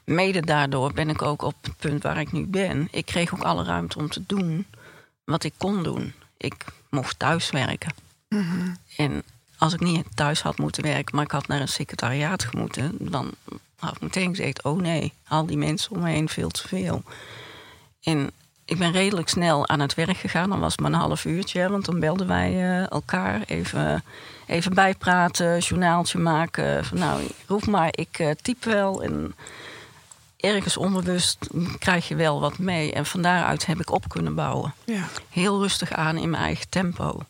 mede 0.04 0.40
daardoor 0.40 0.92
ben 0.92 1.08
ik 1.08 1.22
ook 1.22 1.42
op 1.42 1.54
het 1.60 1.76
punt 1.76 2.02
waar 2.02 2.20
ik 2.20 2.32
nu 2.32 2.46
ben. 2.46 2.88
Ik 2.90 3.06
kreeg 3.06 3.34
ook 3.34 3.42
alle 3.42 3.64
ruimte 3.64 3.98
om 3.98 4.08
te 4.08 4.22
doen 4.26 4.66
wat 5.24 5.44
ik 5.44 5.52
kon 5.56 5.82
doen. 5.82 6.12
Ik 6.36 6.64
mocht 6.90 7.18
thuiswerken. 7.18 7.92
En 8.96 9.22
als 9.58 9.72
ik 9.72 9.80
niet 9.80 10.06
thuis 10.14 10.42
had 10.42 10.58
moeten 10.58 10.82
werken, 10.82 11.16
maar 11.16 11.24
ik 11.24 11.30
had 11.30 11.46
naar 11.46 11.60
een 11.60 11.68
secretariaat 11.68 12.52
moeten, 12.52 12.96
dan 12.98 13.30
had 13.76 13.94
ik 13.94 14.00
meteen 14.00 14.28
gezegd: 14.28 14.62
oh 14.62 14.80
nee, 14.80 15.12
al 15.28 15.46
die 15.46 15.56
mensen 15.56 15.90
om 15.90 16.00
me 16.00 16.10
heen 16.10 16.28
veel 16.28 16.50
te 16.50 16.68
veel. 16.68 17.02
En 18.02 18.30
ik 18.64 18.78
ben 18.78 18.92
redelijk 18.92 19.28
snel 19.28 19.68
aan 19.68 19.80
het 19.80 19.94
werk 19.94 20.16
gegaan. 20.16 20.50
Dan 20.50 20.60
was 20.60 20.72
het 20.72 20.80
maar 20.80 20.92
een 20.92 20.98
half 20.98 21.24
uurtje, 21.24 21.68
want 21.68 21.84
dan 21.84 22.00
belden 22.00 22.26
wij 22.26 22.50
eh, 22.52 22.90
elkaar 22.90 23.42
even, 23.46 24.04
even 24.46 24.74
bijpraten, 24.74 25.58
journaaltje 25.58 26.18
maken. 26.18 26.84
Van, 26.84 26.98
nou, 26.98 27.22
roep 27.46 27.66
maar, 27.66 27.88
ik 27.90 28.18
eh, 28.18 28.30
typ 28.42 28.64
wel. 28.64 29.02
En 29.02 29.34
ergens 30.36 30.76
onbewust 30.76 31.38
krijg 31.78 32.08
je 32.08 32.14
wel 32.16 32.40
wat 32.40 32.58
mee. 32.58 32.92
En 32.92 33.06
van 33.06 33.22
daaruit 33.22 33.66
heb 33.66 33.80
ik 33.80 33.90
op 33.90 34.08
kunnen 34.08 34.34
bouwen 34.34 34.74
Ja. 34.84 35.04
heel 35.30 35.60
rustig 35.60 35.92
aan 35.92 36.16
in 36.16 36.30
mijn 36.30 36.42
eigen 36.42 36.68
tempo. 36.68 37.20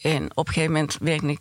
En 0.00 0.30
op 0.34 0.46
een 0.46 0.52
gegeven 0.52 0.72
moment 0.72 0.96
werkte 1.00 1.26
ik 1.26 1.40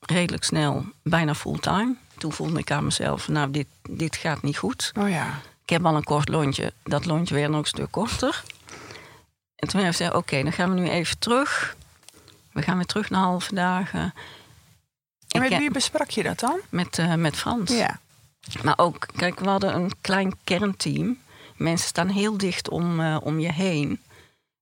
redelijk 0.00 0.44
snel 0.44 0.84
bijna 1.02 1.34
fulltime. 1.34 1.94
Toen 2.18 2.32
voelde 2.32 2.58
ik 2.58 2.70
aan 2.70 2.84
mezelf, 2.84 3.28
nou, 3.28 3.50
dit, 3.50 3.66
dit 3.90 4.16
gaat 4.16 4.42
niet 4.42 4.58
goed. 4.58 4.92
Oh 4.98 5.08
ja. 5.08 5.40
Ik 5.62 5.70
heb 5.70 5.86
al 5.86 5.96
een 5.96 6.04
kort 6.04 6.28
lontje. 6.28 6.72
Dat 6.82 7.04
lontje 7.04 7.34
werd 7.34 7.50
nog 7.50 7.60
een 7.60 7.66
stuk 7.66 7.90
korter. 7.90 8.42
En 9.62 9.68
toen 9.68 9.80
ik 9.80 9.86
gezegd, 9.86 10.14
oké, 10.14 10.42
dan 10.42 10.52
gaan 10.52 10.74
we 10.74 10.80
nu 10.80 10.88
even 10.88 11.18
terug. 11.18 11.76
We 12.52 12.62
gaan 12.62 12.76
weer 12.76 12.86
terug 12.86 13.10
naar 13.10 13.22
halve 13.22 13.54
dagen. 13.54 14.14
En 15.28 15.40
met 15.40 15.48
wie 15.48 15.70
besprak 15.70 16.10
je 16.10 16.22
dat 16.22 16.40
dan? 16.40 16.60
met, 16.68 16.98
eh, 16.98 17.14
met 17.14 17.36
Frans. 17.36 17.70
Ja. 17.70 17.98
Maar 18.62 18.78
ook, 18.78 19.06
kijk, 19.16 19.40
we 19.40 19.48
hadden 19.48 19.74
een 19.74 19.92
klein 20.00 20.34
kernteam. 20.44 21.18
Mensen 21.56 21.88
staan 21.88 22.08
heel 22.08 22.36
dicht 22.36 22.68
om, 22.68 23.00
eh, 23.00 23.16
om 23.20 23.38
je 23.38 23.52
heen. 23.52 24.00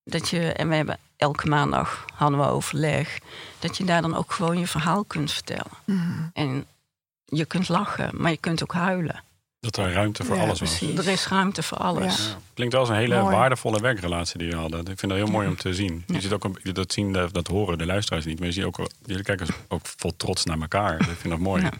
Dat 0.04 0.28
je, 0.28 0.52
en 0.52 0.68
we 0.68 0.74
hebben 0.74 0.98
elke 1.16 1.48
maandag 1.48 2.04
hadden 2.14 2.38
we 2.38 2.46
overleg. 2.46 3.18
Dat 3.58 3.76
je 3.76 3.84
daar 3.84 4.02
dan 4.02 4.16
ook 4.16 4.32
gewoon 4.32 4.58
je 4.58 4.66
verhaal 4.66 5.04
kunt 5.04 5.32
vertellen. 5.32 5.72
Mhm. 5.84 6.22
En 6.32 6.66
je 7.24 7.44
kunt 7.44 7.68
lachen, 7.68 8.10
maar 8.12 8.30
je 8.30 8.36
kunt 8.36 8.62
ook 8.62 8.72
huilen. 8.72 9.22
Dat 9.60 9.76
er 9.76 9.92
ruimte 9.92 10.24
voor 10.24 10.36
Ja, 10.36 10.42
alles 10.42 10.60
was. 10.60 10.78
precies. 10.78 10.98
Er 11.06 11.12
is 11.12 11.28
ruimte 11.28 11.62
voor 11.62 11.78
alles. 11.78 12.28
Ja. 12.28 12.36
Klinkt 12.54 12.72
wel 12.72 12.82
als 12.82 12.90
een 12.90 12.96
hele 12.96 13.20
Mooi. 13.20 13.36
waardevolle 13.36 13.80
werkrelatie 13.80 14.38
die 14.38 14.48
je 14.48 14.56
hadden. 14.56 14.80
Ik 14.80 14.86
vind 14.98 15.00
dat 15.12 15.20
heel 15.20 15.26
mooi 15.30 15.48
om 15.48 15.56
te 15.56 15.74
zien. 15.74 16.04
Je 16.06 16.20
ziet 16.20 16.32
ook, 16.32 16.74
dat, 16.74 16.92
zien, 16.92 17.12
dat 17.12 17.34
dat 17.34 17.46
horen 17.46 17.78
de 17.78 17.86
luisteraars 17.86 18.24
niet. 18.24 18.38
Maar 18.38 18.46
je 18.48 18.54
ziet 18.54 18.64
ook, 18.64 18.76
jullie 19.04 19.22
kijken 19.24 19.46
ook 19.68 19.80
vol 19.96 20.16
trots 20.16 20.44
naar 20.44 20.60
elkaar. 20.60 21.00
Ik 21.00 21.06
vind 21.06 21.28
dat 21.28 21.38
mooi. 21.38 21.62
Ja. 21.62 21.70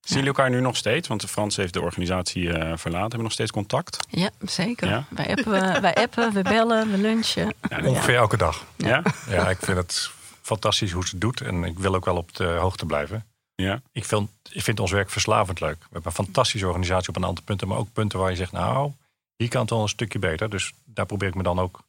Zien 0.00 0.16
jullie 0.18 0.26
elkaar 0.26 0.50
nu 0.50 0.60
nog 0.60 0.76
steeds? 0.76 1.08
Want 1.08 1.24
Frans 1.24 1.56
heeft 1.56 1.72
de 1.72 1.80
organisatie 1.80 2.48
eh, 2.48 2.54
verlaten. 2.58 3.00
Hebben 3.00 3.16
we 3.18 3.22
nog 3.22 3.32
steeds 3.32 3.50
contact? 3.50 3.98
Ja, 4.08 4.30
zeker. 4.40 4.88
Ja? 4.88 5.04
Wij, 5.08 5.28
appen, 5.36 5.80
wij 5.80 5.94
appen, 5.94 6.32
we 6.32 6.42
bellen, 6.42 6.90
we 6.90 6.98
lunchen. 6.98 7.54
Ja, 7.68 7.80
Ongeveer 7.84 8.16
elke 8.16 8.36
dag. 8.36 8.64
Ja? 8.76 9.02
Ja, 9.28 9.50
ik 9.50 9.58
vind 9.60 9.76
het 9.76 10.10
fantastisch 10.42 10.92
hoe 10.92 11.04
ze 11.04 11.10
het 11.10 11.20
doet. 11.20 11.40
En 11.40 11.64
ik 11.64 11.78
wil 11.78 11.94
ook 11.94 12.04
wel 12.04 12.16
op 12.16 12.34
de 12.36 12.44
hoogte 12.44 12.86
blijven. 12.86 13.24
Ja. 13.54 13.82
Ik 13.92 14.04
vind, 14.04 14.30
ik 14.52 14.62
vind 14.62 14.80
ons 14.80 14.90
werk 14.90 15.10
verslavend 15.10 15.60
leuk. 15.60 15.76
We 15.78 15.86
hebben 15.92 16.12
een 16.16 16.24
fantastische 16.24 16.66
organisatie 16.66 17.08
op 17.08 17.16
een 17.16 17.24
aantal 17.24 17.44
punten. 17.44 17.68
Maar 17.68 17.78
ook 17.78 17.92
punten 17.92 18.18
waar 18.18 18.30
je 18.30 18.36
zegt, 18.36 18.52
nou, 18.52 18.92
hier 19.36 19.48
kan 19.48 19.60
het 19.60 19.70
wel 19.70 19.82
een 19.82 19.88
stukje 19.88 20.18
beter. 20.18 20.50
Dus 20.50 20.72
daar 20.84 21.06
probeer 21.06 21.28
ik 21.28 21.34
me 21.34 21.42
dan 21.42 21.58
ook 21.58 21.82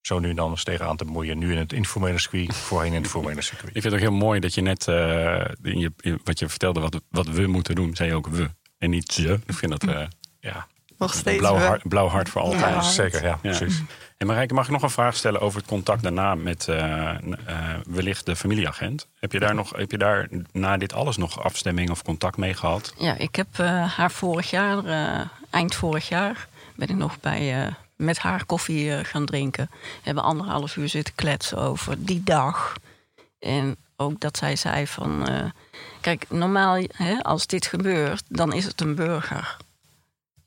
zo 0.00 0.18
nu 0.18 0.30
en 0.30 0.36
dan 0.36 0.50
eens 0.50 0.64
tegenaan 0.64 0.96
te 0.96 1.04
bemoeien. 1.04 1.38
Nu 1.38 1.52
in 1.52 1.58
het 1.58 1.72
informele 1.72 2.18
circuit, 2.18 2.56
voorheen 2.68 2.92
in 2.92 3.02
het 3.02 3.10
formele 3.10 3.42
circuit. 3.42 3.76
Ik 3.76 3.82
vind 3.82 3.84
het 3.84 4.02
ook 4.02 4.08
heel 4.08 4.18
mooi 4.18 4.40
dat 4.40 4.54
je 4.54 4.60
net, 4.60 4.88
eh, 4.88 5.44
in 5.62 5.78
je, 5.78 5.92
in 6.00 6.20
wat 6.24 6.38
je 6.38 6.48
vertelde, 6.48 6.80
wat, 6.80 7.00
wat 7.08 7.26
we 7.26 7.46
moeten 7.46 7.74
doen, 7.74 7.96
zei 7.96 8.08
je 8.08 8.14
ook 8.14 8.26
we. 8.26 8.50
En 8.78 8.90
niet 8.90 9.12
ze. 9.12 9.40
Ik 9.46 9.54
vind 9.54 9.70
dat 9.80 9.94
eh, 9.94 10.06
Ja, 10.40 10.66
Nog 10.98 11.14
steeds. 11.14 11.38
blauw 11.38 11.56
hart, 11.56 11.88
blauw 11.88 12.08
hart 12.08 12.28
voor 12.28 12.40
altijd. 12.40 12.62
Ja 12.74 12.82
zeker. 12.82 13.22
Ja, 13.22 13.28
Ja. 13.28 13.36
precies. 13.36 13.82
En 14.18 14.26
Marijke, 14.26 14.54
mag 14.54 14.64
ik 14.64 14.70
nog 14.70 14.82
een 14.82 14.90
vraag 14.90 15.16
stellen 15.16 15.40
over 15.40 15.58
het 15.58 15.68
contact 15.68 16.02
daarna 16.02 16.34
met 16.34 16.68
eh, 16.68 17.10
eh, 17.10 17.16
wellicht 17.86 18.26
de 18.26 18.36
familieagent? 18.36 19.06
Heb 19.18 19.32
je 19.32 19.38
daar 19.38 19.54
nog, 19.54 19.76
heb 19.76 19.90
je 19.90 19.98
daar 19.98 20.28
na 20.52 20.76
dit 20.76 20.92
alles 20.92 21.16
nog 21.16 21.42
afstemming 21.42 21.90
of 21.90 22.02
contact 22.02 22.36
mee 22.36 22.54
gehad? 22.54 22.94
Ja, 22.96 23.16
ik 23.16 23.36
heb 23.36 23.46
eh, 23.56 23.96
haar 23.96 24.10
vorig 24.10 24.50
jaar, 24.50 24.82
eind 25.50 25.74
vorig 25.74 26.08
jaar, 26.08 26.48
ben 26.74 26.88
ik 26.88 26.96
nog 26.96 27.20
bij, 27.20 27.74
met 27.96 28.18
haar 28.18 28.44
koffie 28.44 29.04
gaan 29.04 29.24
drinken. 29.24 29.68
We 29.70 30.00
hebben 30.02 30.24
anderhalf 30.24 30.76
uur 30.76 30.88
zitten 30.88 31.14
kletsen 31.14 31.58
over 31.58 32.04
die 32.04 32.22
dag. 32.24 32.74
En 33.38 33.76
ook 33.96 34.20
dat 34.20 34.36
zij 34.36 34.56
zei 34.56 34.86
van... 34.86 35.28
kijk, 36.00 36.24
normaal 36.28 36.84
hè, 36.92 37.22
als 37.22 37.46
dit 37.46 37.66
gebeurt, 37.66 38.22
dan 38.28 38.52
is 38.52 38.64
het 38.64 38.80
een 38.80 38.94
burger. 38.94 39.56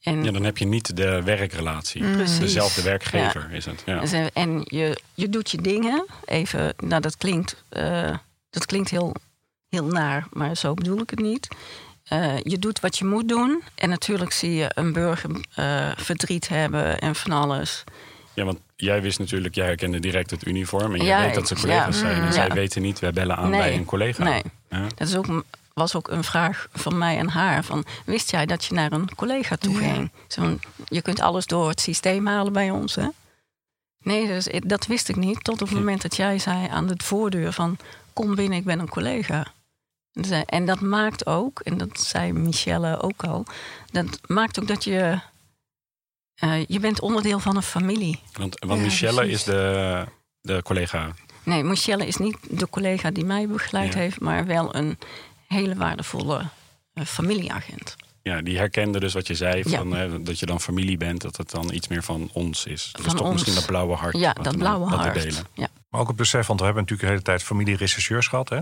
En, 0.01 0.23
Ja, 0.23 0.31
dan 0.31 0.43
heb 0.43 0.57
je 0.57 0.65
niet 0.65 0.95
de 0.95 1.21
werkrelatie. 1.23 2.01
Precies. 2.11 2.39
Dezelfde 2.39 2.81
werkgever 2.81 3.47
is 3.51 3.65
het. 3.65 3.83
Ja. 3.85 3.99
en 4.01 4.07
ze- 4.07 4.29
en 4.33 4.61
je, 4.65 4.99
je 5.13 5.29
doet 5.29 5.51
je 5.51 5.61
dingen 5.61 6.05
even... 6.25 6.73
Nou, 6.77 7.01
dat 7.01 7.17
klinkt, 7.17 7.63
eh, 7.69 8.17
dat 8.49 8.65
klinkt 8.65 8.89
heel, 8.89 9.15
heel 9.69 9.85
naar, 9.85 10.27
maar 10.31 10.55
zo 10.57 10.73
bedoel 10.73 10.99
ik 11.01 11.09
het 11.09 11.19
niet. 11.19 11.47
Eh, 12.03 12.37
je 12.43 12.59
doet 12.59 12.79
wat 12.79 12.97
je 12.97 13.05
moet 13.05 13.29
doen. 13.29 13.63
En 13.75 13.89
natuurlijk 13.89 14.31
zie 14.31 14.53
je 14.53 14.71
een 14.73 14.93
burger 14.93 15.29
eh, 15.55 15.91
verdriet 15.95 16.47
hebben 16.47 16.99
en 16.99 17.15
van 17.15 17.31
alles. 17.31 17.83
ja, 18.33 18.43
want 18.43 18.59
jij 18.75 19.01
wist 19.01 19.19
natuurlijk, 19.19 19.55
jij 19.55 19.65
herkende 19.65 19.99
direct 19.99 20.31
het 20.31 20.47
uniform. 20.47 20.93
En 20.93 20.99
je 21.01 21.05
Ja, 21.07 21.21
weet 21.25 21.33
dat 21.35 21.47
ze 21.47 21.55
collega's 21.55 21.99
ja. 21.99 22.07
zijn. 22.07 22.21
En 22.21 22.33
zij 22.33 22.49
weten 22.49 22.81
niet, 22.81 22.99
wij 22.99 23.11
bellen 23.11 23.35
aan 23.37 23.49
Nee. 23.49 23.59
bij 23.59 23.73
een 23.75 23.85
collega. 23.85 24.23
Nee, 24.23 24.41
dat 24.95 25.07
is 25.07 25.15
ook, 25.15 25.43
was 25.73 25.95
ook 25.95 26.07
een 26.07 26.23
vraag 26.23 26.67
van 26.73 26.97
mij 26.97 27.17
en 27.17 27.29
haar. 27.29 27.63
Van, 27.63 27.85
wist 28.05 28.31
jij 28.31 28.45
dat 28.45 28.65
je 28.65 28.73
naar 28.73 28.91
een 28.91 29.15
collega 29.15 29.55
toe 29.55 29.75
ging? 29.77 30.11
Zo, 30.27 30.57
je 30.85 31.01
kunt 31.01 31.19
alles 31.19 31.45
door 31.45 31.69
het 31.69 31.81
systeem 31.81 32.27
halen 32.27 32.53
bij 32.53 32.69
ons, 32.71 32.95
hè? 32.95 33.07
Nee, 34.03 34.27
dus, 34.27 34.47
ik- 34.47 34.69
dat 34.69 34.85
wist 34.85 35.09
ik 35.09 35.15
niet. 35.15 35.43
Tot 35.43 35.61
op 35.61 35.67
het 35.69 35.77
moment 35.77 36.01
dat 36.01 36.15
jij 36.15 36.39
zei 36.39 36.67
aan 36.67 36.87
de 36.87 36.95
voordeur 37.03 37.53
van... 37.53 37.77
kom 38.13 38.35
binnen, 38.35 38.57
ik 38.57 38.65
ben 38.65 38.79
een 38.79 38.89
collega. 38.89 39.45
En 40.45 40.65
dat 40.65 40.79
maakt 40.81 41.25
ook, 41.25 41.59
en 41.59 41.77
dat 41.77 41.99
zei 41.99 42.31
Michelle 42.33 43.01
ook 43.01 43.23
al... 43.23 43.45
dat 43.91 44.19
maakt 44.27 44.59
ook 44.59 44.67
dat 44.67 44.83
je... 44.83 45.19
eh, 46.35 46.65
je 46.65 46.79
bent 46.79 46.99
onderdeel 47.01 47.39
van 47.39 47.55
een 47.55 47.61
familie. 47.63 48.19
Want, 48.33 48.59
want 48.59 48.79
Ja, 48.79 48.85
Michelle 48.85 49.15
precies. 49.15 49.33
is 49.33 49.43
de, 49.43 50.05
de 50.41 50.61
collega. 50.63 51.11
Nee, 51.43 51.63
Michelle 51.63 52.07
is 52.07 52.17
niet 52.17 52.37
de 52.49 52.69
collega 52.69 53.11
die 53.11 53.25
mij 53.25 53.47
begeleid 53.47 53.93
Ja. 53.93 53.99
heeft... 53.99 54.19
maar 54.19 54.45
wel 54.45 54.75
een 54.75 54.97
hele 55.51 55.75
waardevolle 55.75 56.45
eh, 56.93 57.05
familieagent. 57.05 57.95
Ja, 58.23 58.41
die 58.41 58.57
herkende 58.57 58.99
dus 58.99 59.13
wat 59.13 59.27
je 59.27 59.35
zei, 59.35 59.63
Ja. 59.69 59.77
van, 59.77 59.91
hè, 59.93 60.23
dat 60.23 60.39
je 60.39 60.45
dan 60.45 60.61
familie 60.61 60.97
bent, 60.97 61.21
dat 61.21 61.37
het 61.37 61.49
dan 61.51 61.73
iets 61.73 61.87
meer 61.87 62.03
van 62.03 62.29
ons 62.33 62.65
is. 62.65 62.89
Dat 62.91 63.01
is 63.01 63.07
Van 63.07 63.15
toch 63.15 63.25
ons. 63.25 63.33
misschien 63.33 63.55
dat 63.55 63.65
blauwe 63.65 63.95
hart. 63.95 64.17
Ja, 64.17 64.33
dat 64.33 64.51
we- 64.53 64.57
blauwe 64.57 64.85
hart. 64.95 65.13
delen. 65.13 65.45
Ja. 65.53 65.67
Maar 65.89 66.01
ook 66.01 66.07
het 66.07 66.15
besef, 66.15 66.47
want 66.47 66.59
we 66.59 66.65
hebben 66.65 66.83
natuurlijk 66.83 67.09
de 67.09 67.15
hele 67.15 67.37
tijd 67.37 67.43
familierechercheurs 67.47 68.27
gehad. 68.27 68.49
Hè? 68.49 68.59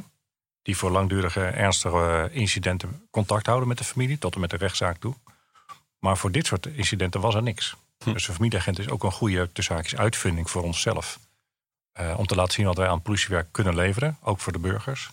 Die 0.62 0.78
voor 0.78 0.91
langdurige, 0.91 1.41
ernstige 1.41 2.30
incidenten 2.32 3.08
contact 3.12 3.45
houden 3.45 3.67
met 3.67 3.78
de 3.78 3.84
familie. 3.84 4.17
Tot 4.17 4.34
en 4.36 4.39
met 4.41 4.49
de 4.49 4.58
rechtszaak 4.58 4.97
toe. 4.97 5.13
Maar 5.99 6.17
voor 6.17 6.32
dit 6.32 6.45
soort 6.45 6.65
incidenten 6.65 7.21
was 7.21 7.36
er 7.36 7.43
niks. 7.43 7.75
Hm. 8.04 8.13
Dus 8.13 8.28
een 8.28 8.34
familieagent 8.34 8.80
is 8.80 8.89
ook 8.89 9.04
een 9.04 9.12
goede 9.12 9.49
haakjes, 9.67 9.95
uitvinding 9.95 10.49
voor 10.49 10.63
onszelf. 10.63 11.19
Eh, 11.91 12.13
om 12.17 12.25
te 12.25 12.36
laten 12.36 12.54
zien 12.54 12.65
wat 12.65 12.78
wij 12.78 12.88
aan 12.88 13.02
politiewerk 13.02 13.47
kunnen 13.52 13.75
leveren. 13.75 14.17
Ook 14.21 14.39
voor 14.39 14.52
de 14.54 14.60
burgers. 14.60 15.10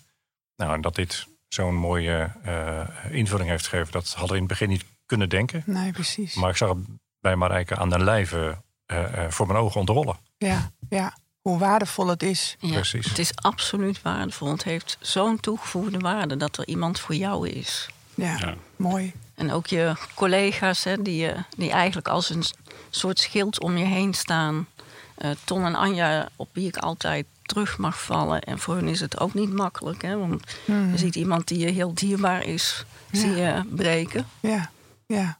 Nou, 0.56 0.72
en 0.72 0.80
dat 0.80 0.94
dit 0.94 1.26
zo'n 1.56 1.74
mooie 1.74 2.30
eh, 2.42 2.80
invulling 3.10 3.48
heeft 3.48 3.66
gegeven. 3.66 3.92
Dat 3.92 4.06
hadden 4.08 4.28
we 4.28 4.34
in 4.34 4.40
het 4.40 4.48
begin 4.48 4.68
niet 4.68 4.84
kunnen 5.06 5.28
denken. 5.28 5.62
Nee, 5.66 5.92
precies. 5.92 6.34
Maar 6.34 6.50
ik 6.50 6.56
zag 6.56 6.68
het 6.68 6.78
bij 7.20 7.36
Marijke 7.36 7.76
aan 7.76 7.90
de 7.90 7.98
lijve 7.98 8.62
eh, 8.86 9.24
eh, 9.24 9.30
voor 9.30 9.46
mijn 9.46 9.58
ogen 9.58 9.80
ontrollen. 9.80 10.16
Ja, 10.38 10.70
ja. 10.88 11.16
Hoe 11.40 11.58
waardevol 11.58 12.06
het 12.06 12.22
is. 12.22 12.56
Ja, 12.58 12.72
Precies. 12.72 13.06
Het 13.08 13.18
is 13.18 13.30
absoluut 13.36 14.02
waardevol. 14.02 14.50
Het 14.50 14.62
heeft 14.64 14.96
zo'n 15.00 15.40
toegevoegde 15.40 15.98
waarde 15.98 16.36
dat 16.36 16.56
er 16.58 16.66
iemand 16.66 17.00
voor 17.00 17.14
jou 17.14 17.48
is. 17.48 17.88
Ja, 18.14 18.36
Ja. 18.38 18.54
mooi. 18.76 19.12
En 19.34 19.52
ook 19.52 19.66
je 19.66 19.94
collega's, 20.14 20.84
hè, 20.84 21.02
die, 21.02 21.16
je- 21.16 21.36
die 21.56 21.70
eigenlijk 21.70 22.08
als 22.08 22.30
een 22.30 22.44
soort 22.90 23.18
schild 23.18 23.60
om 23.60 23.76
je 23.76 23.84
heen 23.84 24.14
staan. 24.14 24.66
Eh, 25.14 25.30
Ton 25.44 25.64
en 25.64 25.74
Anja, 25.74 26.28
op 26.36 26.48
wie 26.52 26.68
ik 26.68 26.76
altijd 26.76 27.26
terug 27.46 27.78
mag 27.78 28.02
vallen. 28.02 28.40
En 28.42 28.58
voor 28.58 28.74
hun 28.74 28.88
is 28.88 29.00
het 29.00 29.20
ook 29.20 29.34
niet 29.34 29.52
makkelijk. 29.52 30.02
Hè, 30.02 30.16
want 30.18 30.58
Hmm. 30.64 30.90
je 30.90 30.98
ziet 30.98 31.14
iemand 31.14 31.48
die 31.48 31.58
je 31.58 31.70
heel 31.70 31.94
dierbaar 31.94 32.44
is, 32.44 32.84
Ja. 33.10 33.18
zie 33.20 33.30
je 33.30 33.62
breken. 33.70 34.26
Ja, 34.40 34.70
ja. 35.06 35.38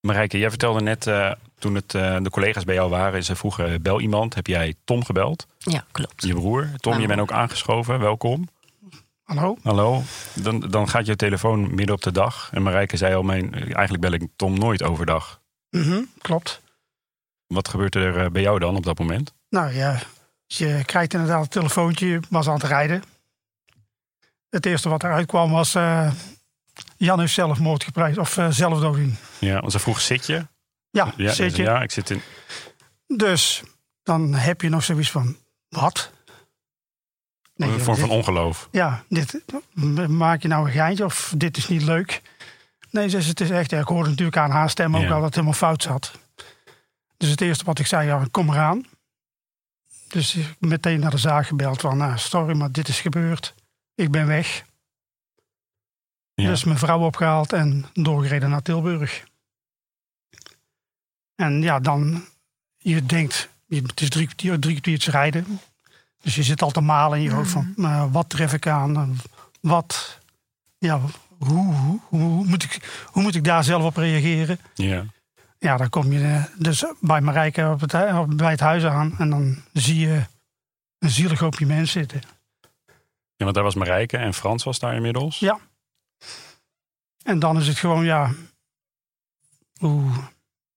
Marijke, 0.00 0.38
jij 0.38 0.48
vertelde 0.48 0.80
net 0.80 1.06
eh, 1.06 1.32
toen 1.58 1.74
het, 1.74 1.94
eh, 1.94 2.16
de 2.22 2.30
collega's 2.30 2.64
bij 2.64 2.74
jou 2.74 2.90
waren, 2.90 3.24
ze 3.24 3.36
vroegen 3.36 3.82
bel 3.82 4.00
iemand. 4.00 4.34
Heb 4.34 4.46
jij 4.46 4.74
Tom 4.84 5.04
gebeld? 5.04 5.46
Ja, 5.58 5.84
klopt. 5.90 6.22
Je 6.22 6.34
broer. 6.34 6.68
Tom, 6.76 6.90
Mijn 6.92 7.02
je 7.02 7.08
bent 7.08 7.20
ook 7.20 7.32
aangeschoven. 7.32 7.98
Welkom. 8.00 8.48
Hallo? 9.22 9.56
Hallo. 9.62 10.02
Dan, 10.34 10.60
dan 10.60 10.88
gaat 10.88 11.06
je 11.06 11.16
telefoon 11.16 11.74
midden 11.74 11.94
op 11.94 12.02
de 12.02 12.12
dag. 12.12 12.48
En 12.52 12.62
Marijke 12.62 12.96
zei 12.96 13.14
al, 13.14 13.22
mijn, 13.22 13.54
eigenlijk 13.54 14.00
bel 14.00 14.12
ik 14.12 14.22
Tom 14.36 14.58
nooit 14.58 14.82
overdag. 14.82 15.40
Mhm, 15.70 16.02
klopt. 16.18 16.60
Wat 17.46 17.68
gebeurt 17.68 17.94
er 17.94 18.16
eh, 18.24 18.30
bij 18.30 18.42
jou 18.42 18.58
dan 18.58 18.76
op 18.76 18.84
dat 18.84 18.98
moment? 18.98 19.32
Nou 19.48 19.72
ja, 19.74 19.98
je 20.56 20.82
krijgt 20.84 21.12
inderdaad 21.12 21.42
een 21.42 21.48
telefoontje, 21.48 22.06
je 22.06 22.20
was 22.28 22.48
aan 22.48 22.54
het 22.54 22.62
rijden. 22.62 23.02
Het 24.50 24.66
eerste 24.66 24.88
wat 24.88 25.02
eruit 25.02 25.26
kwam 25.26 25.50
was... 25.50 25.74
eh, 25.74 26.12
Jan 26.96 27.20
heeft 27.20 27.32
zelfmoord 27.32 27.84
gepleegd, 27.84 28.18
of 28.18 28.36
eh, 28.36 28.46
zelfdoding. 28.50 29.14
Ja, 29.38 29.60
want 29.60 29.72
ze 29.72 29.78
vroeg, 29.78 30.00
zit 30.00 30.26
je? 30.26 30.46
Ja, 30.90 31.12
Ja, 31.16 31.32
zit 31.32 31.56
je. 31.56 31.62
ja 31.62 31.82
ik 31.82 31.90
zit 31.90 32.10
in. 32.10 32.22
Dus 33.06 33.62
dan 34.02 34.34
heb 34.34 34.60
je 34.60 34.68
nog 34.68 34.84
zoiets 34.84 35.10
van, 35.10 35.36
wat? 35.68 36.12
Nee, 37.54 37.70
een 37.70 37.80
vorm 37.80 37.96
dit- 37.96 38.06
van 38.06 38.16
ongeloof. 38.16 38.68
Ja, 38.70 39.04
dit, 39.08 39.42
maak 40.08 40.42
je 40.42 40.48
nou 40.48 40.66
een 40.66 40.72
geintje 40.72 41.04
of 41.04 41.32
dit 41.36 41.56
is 41.56 41.68
niet 41.68 41.82
leuk? 41.82 42.22
Nee, 42.90 43.08
dus 43.08 43.26
het 43.26 43.40
is 43.40 43.50
echt, 43.50 43.72
ik 43.72 43.86
hoorde 43.86 44.08
natuurlijk 44.08 44.36
aan 44.36 44.50
haar 44.50 44.70
stem 44.70 44.96
ook 44.96 45.02
Ja. 45.02 45.08
al 45.08 45.14
dat 45.14 45.24
het 45.24 45.34
helemaal 45.34 45.54
fout 45.56 45.82
zat. 45.82 46.12
Dus 47.16 47.28
het 47.30 47.40
eerste 47.40 47.64
wat 47.64 47.78
ik 47.78 47.86
zei, 47.86 48.06
ja, 48.06 48.24
kom 48.30 48.50
eraan. 48.50 48.86
Dus 50.12 50.34
ik 50.34 50.56
meteen 50.58 51.00
naar 51.00 51.10
de 51.10 51.18
zaak 51.18 51.46
gebeld 51.46 51.80
van, 51.80 51.96
nou, 51.96 52.18
sorry, 52.18 52.56
maar 52.56 52.72
dit 52.72 52.88
is 52.88 53.00
gebeurd. 53.00 53.54
Ik 53.94 54.10
ben 54.10 54.26
weg. 54.26 54.64
Ja. 56.34 56.48
Dus 56.48 56.64
mijn 56.64 56.78
vrouw 56.78 57.00
opgehaald 57.00 57.52
en 57.52 57.84
doorgereden 57.92 58.50
naar 58.50 58.62
Tilburg. 58.62 59.24
En 61.34 61.62
ja, 61.62 61.80
dan, 61.80 62.24
je 62.76 63.06
denkt, 63.06 63.48
je- 63.66 63.82
het 63.82 64.00
is 64.00 64.08
drie 64.08 64.24
kwartier, 64.26 64.58
drie 64.60 64.72
kwartiertje 64.72 65.10
rijden. 65.10 65.60
Dus 66.22 66.34
je 66.34 66.42
zit 66.42 66.62
al 66.62 66.70
te 66.70 66.80
malen 66.80 67.18
in 67.18 67.24
je 67.24 67.30
hoofd 67.30 67.50
van, 67.50 67.74
eh, 67.76 68.12
wat 68.12 68.28
tref 68.28 68.52
ik 68.52 68.66
aan? 68.66 68.96
Eh, 68.96 69.08
Wat, 69.60 70.18
ja, 70.78 71.00
hoe, 71.38 71.74
hoe, 71.74 72.00
hoe, 72.08 72.44
moet 72.46 72.62
ik, 72.62 73.04
hoe 73.06 73.22
moet 73.22 73.34
ik 73.34 73.44
daar 73.44 73.64
zelf 73.64 73.84
op 73.84 73.96
reageren? 73.96 74.58
ja. 74.74 75.04
Ja, 75.60 75.76
dan 75.76 75.88
kom 75.88 76.12
je 76.12 76.24
eh, 76.24 76.44
dus 76.56 76.84
bij 77.00 77.20
Marijke 77.20 77.68
op 77.70 77.80
het, 77.80 78.36
bij 78.36 78.50
het 78.50 78.60
huis 78.60 78.84
aan. 78.84 79.14
En 79.18 79.30
dan 79.30 79.62
zie 79.72 79.98
je 79.98 80.22
een 80.98 81.10
zielig 81.10 81.38
hoopje 81.38 81.66
mensen 81.66 82.00
zitten. 82.00 82.22
ja, 83.36 83.44
want 83.44 83.54
daar 83.54 83.64
was 83.64 83.74
Marijke 83.74 84.16
en 84.16 84.34
Frans 84.34 84.64
was 84.64 84.78
daar 84.78 84.94
inmiddels. 84.94 85.38
Ja. 85.38 85.58
En 87.22 87.38
dan 87.38 87.58
is 87.58 87.66
het 87.66 87.78
gewoon, 87.78 88.04
ja, 88.04 88.30
hoe 89.78 90.10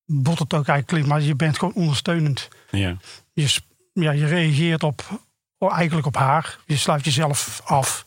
bot 0.06 0.40
het 0.40 0.54
ook 0.54 0.68
eigenlijk 0.68 0.88
klinkt, 0.88 1.08
maar 1.08 1.22
je 1.22 1.36
bent 1.36 1.60
gewoon 1.60 1.74
ondersteunend. 1.74 2.48
Ja. 2.70 2.98
Je, 3.34 3.60
ja, 3.94 4.12
je 4.12 4.26
reageert 4.26 4.84
op, 4.84 5.26
eigenlijk 5.58 6.08
op 6.08 6.16
haar. 6.16 6.60
Je 6.66 6.78
sluit 6.78 7.06
jezelf 7.06 7.62
af. 7.64 8.06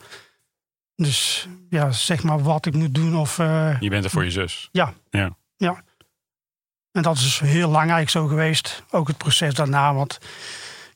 Dus 0.95 1.49
ja, 1.69 1.91
zeg 1.91 2.23
maar 2.23 2.43
wat 2.43 2.67
ik 2.67 2.75
moet 2.75 2.95
doen. 2.95 3.17
Of, 3.17 3.39
eh, 3.39 3.81
Je 3.81 3.89
bent 3.89 4.05
er 4.05 4.11
voor 4.11 4.25
je 4.25 4.31
zus. 4.31 4.69
En 6.97 7.03
dat 7.03 7.17
is 7.17 7.39
heel 7.41 7.69
lang 7.69 7.91
eigenlijk 7.91 8.11
zo 8.11 8.27
geweest. 8.27 8.83
Ook 8.91 9.09
het 9.09 9.17
proces 9.17 9.55
daarna. 9.55 9.95
Want 9.95 10.19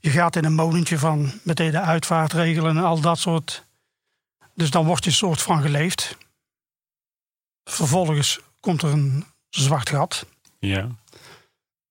je 0.00 0.10
gaat 0.10 0.36
in 0.36 0.44
een 0.44 0.54
molentje 0.54 0.98
van 0.98 1.32
meteen 1.42 1.70
de 1.70 1.80
uitvaart 1.80 2.32
regelen 2.32 2.76
en 2.76 2.84
al 2.84 3.00
dat 3.00 3.18
soort. 3.18 3.66
Dus 4.54 4.70
dan 4.70 4.86
wordt 4.86 5.04
je 5.04 5.10
soort 5.10 5.42
van 5.42 5.62
geleefd. 5.62 6.16
Vervolgens 7.64 8.40
komt 8.60 8.82
er 8.82 8.92
een 8.92 9.24
zwart 9.48 9.88
gat. 9.88 10.26
Ja. 10.58 10.88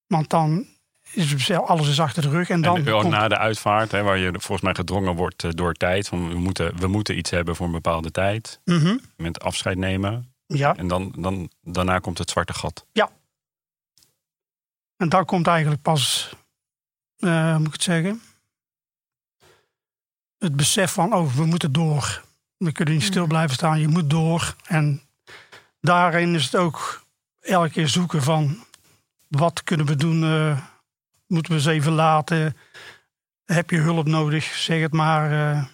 Want 0.07 0.29
dan 0.29 0.65
is 1.13 1.51
alles 1.51 1.87
is 1.87 1.99
achter 1.99 2.21
de 2.21 2.29
rug. 2.29 2.49
En 2.49 2.61
dan 2.61 2.77
en, 2.77 2.91
komt- 2.91 3.09
na 3.09 3.27
de 3.27 3.37
uitvaart, 3.37 3.91
hè, 3.91 4.01
waar 4.03 4.17
je 4.17 4.31
volgens 4.31 4.61
mij 4.61 4.73
gedrongen 4.75 5.15
wordt 5.15 5.43
eh, 5.43 5.51
door 5.53 5.73
tijd. 5.73 6.07
Van 6.07 6.29
we, 6.29 6.35
moeten, 6.37 6.77
we 6.77 6.87
moeten 6.87 7.17
iets 7.17 7.29
hebben 7.29 7.55
voor 7.55 7.65
een 7.65 7.71
bepaalde 7.71 8.11
tijd. 8.11 8.59
Mhm. 8.65 8.97
Met 9.17 9.39
afscheid 9.41 9.77
nemen. 9.77 10.33
Ja, 10.45 10.75
En 10.75 10.87
dan, 10.87 11.13
dan, 11.17 11.51
daarna 11.61 11.99
komt 11.99 12.17
het 12.17 12.29
zwarte 12.29 12.53
gat. 12.53 12.85
En 14.99 15.09
dan 15.09 15.25
komt 15.25 15.47
eigenlijk 15.47 15.81
pas, 15.81 16.33
hoe 17.17 17.57
moet 17.57 17.67
ik 17.67 17.73
het 17.73 17.83
zeggen, 17.83 18.21
het 20.37 20.55
besef 20.55 20.91
van, 20.91 21.13
oh, 21.13 21.33
we 21.35 21.45
moeten 21.45 21.71
door. 21.71 22.23
We 22.57 22.71
kunnen 22.71 22.93
niet 22.93 23.03
stil 23.03 23.27
blijven 23.27 23.55
staan, 23.55 23.79
je 23.79 23.87
moet 23.87 24.09
door. 24.09 24.55
En 24.65 25.01
daarin 25.81 26.35
is 26.35 26.43
het 26.45 26.55
ook 26.55 27.05
elke 27.39 27.69
keer 27.69 27.87
zoeken 27.87 28.23
van, 28.23 28.63
wat 29.27 29.63
kunnen 29.63 29.85
we 29.85 29.95
doen? 29.95 30.23
eh, 30.23 30.61
moeten 31.27 31.53
we 31.53 31.61
ze 31.61 31.71
even 31.71 31.91
laten? 31.91 32.57
Heb 33.45 33.69
je 33.69 33.77
hulp 33.77 34.07
nodig? 34.07 34.43
Zeg 34.43 34.81
het 34.81 34.93
maar. 34.93 35.31
eh, 35.55 35.65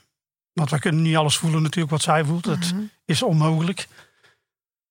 want 0.53 0.69
wij 0.69 0.79
kunnen 0.79 1.01
niet 1.01 1.15
alles 1.15 1.37
voelen 1.37 1.61
natuurlijk 1.61 1.91
wat 1.91 2.01
zij 2.01 2.23
voelt. 2.23 2.43
Dat 2.43 2.57
Mhm. 2.71 2.81
is 3.05 3.23
onmogelijk. 3.23 3.87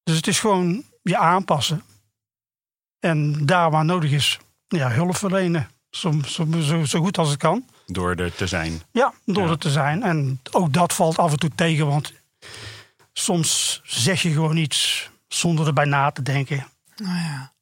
Dus 0.02 0.16
het 0.16 0.26
is 0.26 0.40
gewoon 0.40 0.84
je 1.02 1.16
aanpassen. 1.18 1.82
En 3.04 3.46
daar 3.46 3.70
waar 3.70 3.84
nodig 3.84 4.10
is, 4.10 4.38
ja, 4.68 4.90
hulp 4.90 5.16
verlenen. 5.16 5.68
Zo, 5.90 6.12
zo, 6.26 6.46
zo, 6.60 6.84
zo 6.84 7.00
goed 7.00 7.18
als 7.18 7.28
het 7.28 7.38
kan. 7.38 7.64
Door 7.86 8.14
er 8.14 8.34
te 8.34 8.46
zijn. 8.46 8.82
Ja, 8.92 9.12
door 9.24 9.44
Ja. 9.44 9.50
het 9.50 9.60
te 9.60 9.70
zijn. 9.70 10.02
En 10.02 10.40
ook 10.50 10.72
dat 10.72 10.92
valt 10.92 11.18
af 11.18 11.32
en 11.32 11.38
toe 11.38 11.50
tegen. 11.54 11.86
Want 11.86 12.12
soms 13.12 13.80
zeg 13.84 14.22
je 14.22 14.32
gewoon 14.32 14.56
iets 14.56 15.10
zonder 15.28 15.66
erbij 15.66 15.84
na 15.84 16.10
te 16.10 16.22
denken. 16.22 16.66
Nou 16.96 17.16
ja. 17.18 17.52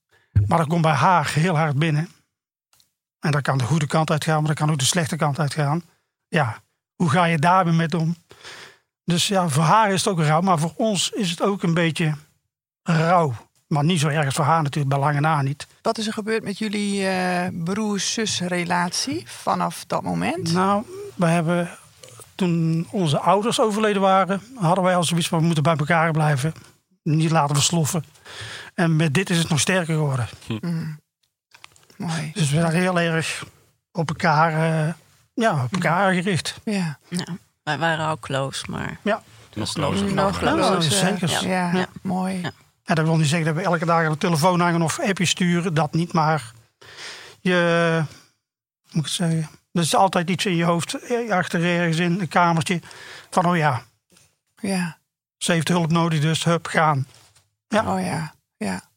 Maar 0.47 0.59
dat 0.59 0.67
komt 0.67 0.83
bij 0.83 0.93
haar 0.93 1.33
heel 1.35 1.57
hard 1.57 1.79
binnen. 1.79 2.09
En 3.21 3.31
dat 3.31 3.43
kan 3.43 3.59
de 3.59 3.65
goede 3.65 3.87
kant 3.87 4.11
uitgaan, 4.11 4.39
maar 4.39 4.47
dat 4.49 4.59
kan 4.59 4.71
ook 4.71 4.79
de 4.79 4.85
slechte 4.85 5.17
kant 5.17 5.39
uitgaan. 5.39 5.83
Ja, 6.29 6.63
hoe 6.95 7.11
ga 7.11 7.25
je 7.25 7.39
daar 7.39 7.65
weer 7.65 7.75
mee 7.75 7.99
om? 7.99 8.17
Dus 9.05 9.29
ja, 9.29 9.49
voor 9.49 9.63
haar 9.63 9.93
is 9.93 10.05
het 10.05 10.13
ook 10.13 10.21
rouw, 10.21 10.41
maar 10.41 10.59
voor 10.59 10.73
ons 10.77 11.11
is 11.11 11.31
het 11.31 11.43
ook 11.43 11.63
een 11.63 11.75
beetje 11.75 12.15
rouw. 12.83 13.35
Maar 13.73 13.85
niet 13.85 14.01
zo 14.01 14.09
erg 14.09 14.35
voor 14.35 14.45
haar 14.45 14.63
natuurlijk, 14.63 14.95
bij 14.95 15.03
lange 15.03 15.21
na 15.21 15.43
niet. 15.43 15.67
Wat 15.83 15.99
is 15.99 16.07
er 16.07 16.13
gebeurd 16.13 16.45
met 16.45 16.59
jullie 16.59 17.07
eh 17.07 17.49
broer-zus 17.65 18.41
relatie 18.41 19.23
vanaf 19.27 19.85
dat 19.87 20.03
moment? 20.03 20.53
Nou, 20.53 20.85
we 21.15 21.27
hebben 21.27 21.71
toen 22.35 22.87
onze 22.91 23.19
ouders 23.19 23.61
overleden 23.61 24.03
waren, 24.03 24.43
hadden 24.55 24.85
wij 24.85 24.97
al 24.97 25.05
zoiets 25.05 25.29
van 25.29 25.39
we 25.39 25.45
moeten 25.45 25.63
bij 25.63 25.77
elkaar 25.77 26.11
blijven. 26.13 26.53
Niet 27.03 27.31
laten 27.31 27.57
we 27.57 27.63
sloffen. 27.63 28.05
En 28.75 28.97
met 28.97 29.15
dit 29.15 29.31
is 29.31 29.39
het 29.39 29.49
nog 29.49 29.61
sterker 29.61 29.95
geworden. 29.95 30.29
Mhm. 30.49 30.87
Mooi. 31.97 32.31
Dus 32.35 32.51
we 32.51 32.61
zijn 32.61 32.73
heel 32.73 33.01
erg 33.01 33.45
op 33.93 34.09
elkaar, 34.09 34.53
eh, 34.87 34.95
ja, 35.35 35.65
op 35.65 35.73
elkaar 35.73 36.13
gericht. 36.15 36.61
Ja. 36.65 36.99
Ja, 37.09 37.27
wij 37.63 37.79
waren 37.79 38.09
ook 38.09 38.21
close, 38.21 38.65
maar 38.71 38.99
Ja. 39.03 39.23
Nog 39.55 39.73
closer. 39.73 40.15
Nog 40.15 40.39
closer. 40.39 40.83
Ja, 40.83 41.17
zeker. 41.17 41.49
Ja, 41.49 41.71
Ja. 41.73 41.87
mooi. 42.03 42.51
Ja. 42.83 42.89
En 42.89 42.95
dat 42.95 43.05
wil 43.05 43.17
niet 43.17 43.27
zeggen 43.29 43.47
dat 43.55 43.65
we 43.65 43.71
elke 43.71 43.85
dag 43.85 44.05
aan 44.05 44.13
de 44.13 44.19
telefoon 44.19 44.61
hangen 44.61 44.83
of 44.83 45.01
appjes 45.01 45.31
sturen. 45.31 45.75
Dat 45.75 45.93
niet, 45.93 46.13
maar 46.13 46.53
je, 47.41 47.55
hoe 48.03 48.91
moet 48.93 48.97
ik 48.97 49.03
het 49.05 49.13
zeggen? 49.13 49.49
Er 49.73 49.81
is 49.83 49.95
altijd 49.95 50.31
iets 50.31 50.47
in 50.47 50.57
je 50.57 50.65
hoofd, 50.65 50.95
eh, 50.95 51.31
achter 51.31 51.65
ergens 51.65 51.97
in 51.99 52.21
een 52.21 52.29
kamertje. 52.29 52.81
Van, 53.31 53.47
oh 53.47 53.57
ja, 53.57 53.83
Ja. 54.61 54.99
ze 55.39 55.53
heeft 55.53 55.69
hulp 55.69 55.91
nodig, 55.91 56.21
dus 56.21 56.45
hup, 56.45 56.67
gaan. 56.67 57.07
Ja. 57.69 57.95
Oh 57.95 58.05
ja. 58.05 58.35
Ja. 58.57 58.91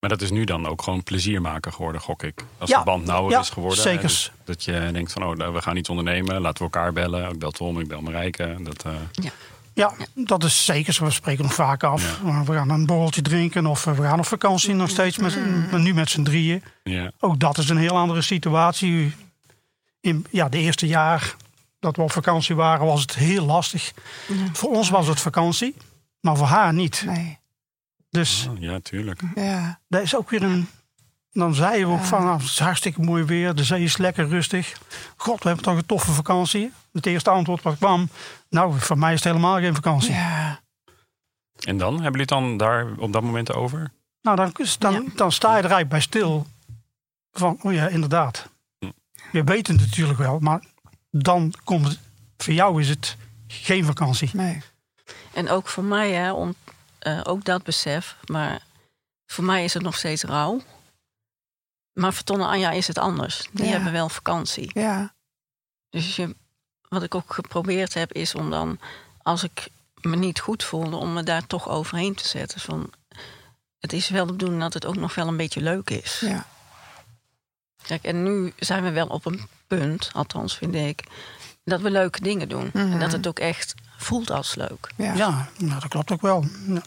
Maar 0.00 0.10
dat 0.10 0.20
is 0.22 0.30
nu 0.30 0.44
dan 0.44 0.66
ook 0.66 0.82
gewoon 0.82 1.02
plezier 1.02 1.40
maken 1.40 1.72
geworden, 1.72 2.00
gok 2.00 2.22
ik. 2.22 2.44
Als 2.58 2.70
Ja. 2.70 2.78
de 2.78 2.84
band 2.84 3.04
nauwer 3.04 3.30
Ja, 3.32 3.40
is 3.40 3.50
geworden. 3.50 3.82
zeker. 3.82 4.02
dus 4.02 4.32
dat 4.44 4.64
je 4.64 4.88
denkt 4.92 5.12
van, 5.12 5.24
oh, 5.24 5.36
nou, 5.36 5.52
we 5.52 5.62
gaan 5.62 5.76
iets 5.76 5.88
ondernemen. 5.88 6.40
Laten 6.40 6.58
we 6.58 6.64
elkaar 6.72 6.92
bellen. 6.92 7.30
Ik 7.32 7.38
bel 7.38 7.50
Tom, 7.50 7.80
ik 7.80 7.88
bel 7.88 8.00
Marijke. 8.00 8.56
Dat, 8.60 8.84
eh, 8.84 8.92
Ja, 9.12 9.30
dat 10.14 10.44
is 10.44 10.64
zeker. 10.64 11.04
We 11.04 11.10
spreken 11.10 11.42
nog 11.44 11.54
vaak 11.54 11.82
af. 11.82 12.20
Ja. 12.24 12.44
We 12.44 12.52
gaan 12.52 12.70
een 12.70 12.86
borreltje 12.86 13.22
drinken 13.22 13.66
of 13.66 13.84
we 13.84 13.94
gaan 14.02 14.18
op 14.18 14.26
vakantie 14.26 14.74
nog 14.74 14.90
steeds. 14.90 15.18
Met, 15.18 15.38
nu 15.72 15.94
met 15.94 16.10
z'n 16.10 16.22
drieën. 16.22 16.62
ja. 16.82 17.10
Ook 17.18 17.40
dat 17.40 17.58
is 17.58 17.68
een 17.68 17.76
heel 17.76 17.96
andere 17.96 18.22
situatie. 18.22 19.14
In 20.00 20.26
ja, 20.30 20.48
de 20.48 20.58
eerste 20.58 20.86
jaar 20.86 21.34
dat 21.80 21.96
we 21.96 22.02
op 22.02 22.12
vakantie 22.12 22.54
waren, 22.54 22.86
was 22.86 23.00
het 23.00 23.14
heel 23.14 23.44
lastig. 23.44 23.92
Voor 24.52 24.70
ons 24.70 24.90
was 24.90 25.06
het 25.06 25.20
vakantie, 25.20 25.74
maar 26.20 26.36
voor 26.36 26.46
haar 26.46 26.72
niet. 26.74 27.02
Nee. 27.06 27.38
Dus 28.10 28.48
Oh, 28.50 28.60
ja, 28.60 28.78
tuurlijk. 28.82 29.20
Ja. 29.34 29.80
dat 29.88 30.02
is 30.02 30.16
ook 30.16 30.30
weer 30.30 30.42
een. 30.42 30.68
Dan 31.32 31.54
zeiden 31.54 31.88
we 31.88 31.94
ook 31.94 32.04
van, 32.04 32.24
nou, 32.24 32.36
het 32.38 32.46
is 32.46 32.58
hartstikke 32.58 33.00
mooi 33.00 33.24
weer, 33.24 33.54
de 33.54 33.64
zee 33.64 33.82
is 33.82 33.96
lekker 33.96 34.28
rustig. 34.28 34.78
God, 35.16 35.42
we 35.42 35.48
hebben 35.48 35.64
toch 35.66 35.76
een 35.76 35.86
toffe 35.86 36.12
vakantie. 36.12 36.72
Het 36.92 37.06
eerste 37.06 37.30
antwoord 37.30 37.62
wat 37.62 37.76
kwam, 37.76 38.08
nou, 38.48 38.78
voor 38.80 38.98
mij 38.98 39.12
is 39.12 39.24
het 39.24 39.32
helemaal 39.32 39.58
geen 39.58 39.74
vakantie. 39.74 40.12
Ja. 40.12 40.60
En 41.58 41.78
dan? 41.78 41.92
Hebben 41.92 42.04
jullie 42.04 42.20
het 42.20 42.28
dan 42.28 42.56
daar 42.56 42.86
op 42.98 43.12
dat 43.12 43.22
moment 43.22 43.52
over? 43.52 43.90
Nou, 44.22 44.36
dan, 44.36 44.52
dan, 44.78 44.92
Ja. 44.92 45.02
dan 45.14 45.32
sta 45.32 45.48
je 45.48 45.54
er 45.56 45.60
eigenlijk 45.70 45.88
bij 45.88 46.00
stil. 46.00 46.46
Van, 47.32 47.58
oh 47.62 47.72
ja, 47.72 47.88
inderdaad. 47.88 48.48
Hm. 48.78 48.90
Je 49.32 49.44
weet 49.44 49.66
het 49.66 49.80
natuurlijk 49.80 50.18
wel, 50.18 50.38
maar 50.38 50.62
dan 51.10 51.52
komt 51.64 51.86
het. 51.88 51.98
Voor 52.36 52.52
jou 52.54 52.80
is 52.80 52.88
het 52.88 53.16
geen 53.46 53.84
vakantie. 53.84 54.30
Nee. 54.32 54.62
En 55.32 55.48
ook 55.50 55.68
voor 55.68 55.84
mij, 55.84 56.12
hè, 56.12 56.32
om, 56.32 56.54
eh, 56.98 57.20
ook 57.24 57.44
dat 57.44 57.62
besef. 57.62 58.16
Maar 58.26 58.60
voor 59.26 59.44
mij 59.44 59.64
is 59.64 59.74
het 59.74 59.82
nog 59.82 59.96
steeds 59.96 60.22
rouw. 60.22 60.60
Maar 61.98 62.12
voor 62.14 62.24
Ton 62.24 62.40
en 62.40 62.46
Anja 62.46 62.70
is 62.70 62.86
het 62.86 62.98
anders. 62.98 63.48
Die 63.52 63.64
Ja. 63.64 63.70
hebben 63.70 63.92
wel 63.92 64.08
vakantie. 64.08 64.70
Ja. 64.74 65.14
Dus 65.90 66.16
je, 66.16 66.36
wat 66.88 67.02
ik 67.02 67.14
ook 67.14 67.34
geprobeerd 67.34 67.94
heb, 67.94 68.12
is 68.12 68.34
om 68.34 68.50
dan, 68.50 68.78
als 69.22 69.42
ik 69.42 69.68
me 70.00 70.16
niet 70.16 70.40
goed 70.40 70.64
voelde, 70.64 70.96
om 70.96 71.12
me 71.12 71.22
daar 71.22 71.46
toch 71.46 71.68
overheen 71.68 72.14
te 72.14 72.28
zetten. 72.28 72.60
Van, 72.60 72.90
het 73.78 73.92
is 73.92 74.08
wel 74.08 74.26
de 74.26 74.32
bedoeling 74.32 74.60
dat 74.60 74.74
het 74.74 74.86
ook 74.86 74.96
nog 74.96 75.14
wel 75.14 75.26
een 75.28 75.36
beetje 75.36 75.60
leuk 75.60 75.90
is. 75.90 76.20
Ja. 76.20 76.46
Kijk, 77.82 78.02
en 78.02 78.22
nu 78.22 78.52
zijn 78.58 78.82
we 78.82 78.90
wel 78.90 79.06
op 79.06 79.26
een 79.26 79.48
punt, 79.66 80.10
althans 80.12 80.56
vind 80.56 80.74
ik, 80.74 81.02
dat 81.64 81.80
we 81.80 81.90
leuke 81.90 82.20
dingen 82.20 82.48
doen. 82.48 82.70
Mhm. 82.72 82.92
En 82.92 82.98
dat 82.98 83.12
het 83.12 83.26
ook 83.26 83.38
echt 83.38 83.74
voelt 83.96 84.30
als 84.30 84.54
leuk. 84.54 84.90
Ja. 84.96 85.14
Ja, 85.14 85.48
nou, 85.58 85.80
dat 85.80 85.88
klopt 85.88 86.10
ook 86.10 86.20
wel. 86.20 86.44
Ja. 86.66 86.82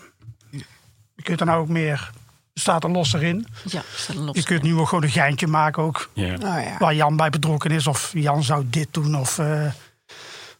Je 1.15 1.23
kunt 1.23 1.39
er 1.39 1.45
nou 1.45 1.61
ook 1.61 1.67
meer. 1.67 2.11
Er 2.53 2.61
staat 2.61 2.83
er 2.83 2.89
los 2.91 3.13
erin. 3.13 3.47
Ja, 3.69 3.81
stel 3.95 4.15
los. 4.15 4.35
Je 4.35 4.43
kunt 4.43 4.61
nu 4.63 4.75
ook 4.75 4.87
gewoon 4.87 5.03
een 5.03 5.09
geintje 5.09 5.47
maken 5.47 5.83
ook. 5.83 6.09
Ja. 6.13 6.33
Oh 6.33 6.39
ja. 6.39 6.75
Waar 6.79 6.95
Jan 6.95 7.15
bij 7.15 7.29
betrokken 7.29 7.71
is. 7.71 7.87
Of 7.87 8.11
Jan 8.13 8.43
zou 8.43 8.63
dit 8.69 8.87
doen. 8.91 9.15
Of 9.15 9.37
eh, 9.39 9.71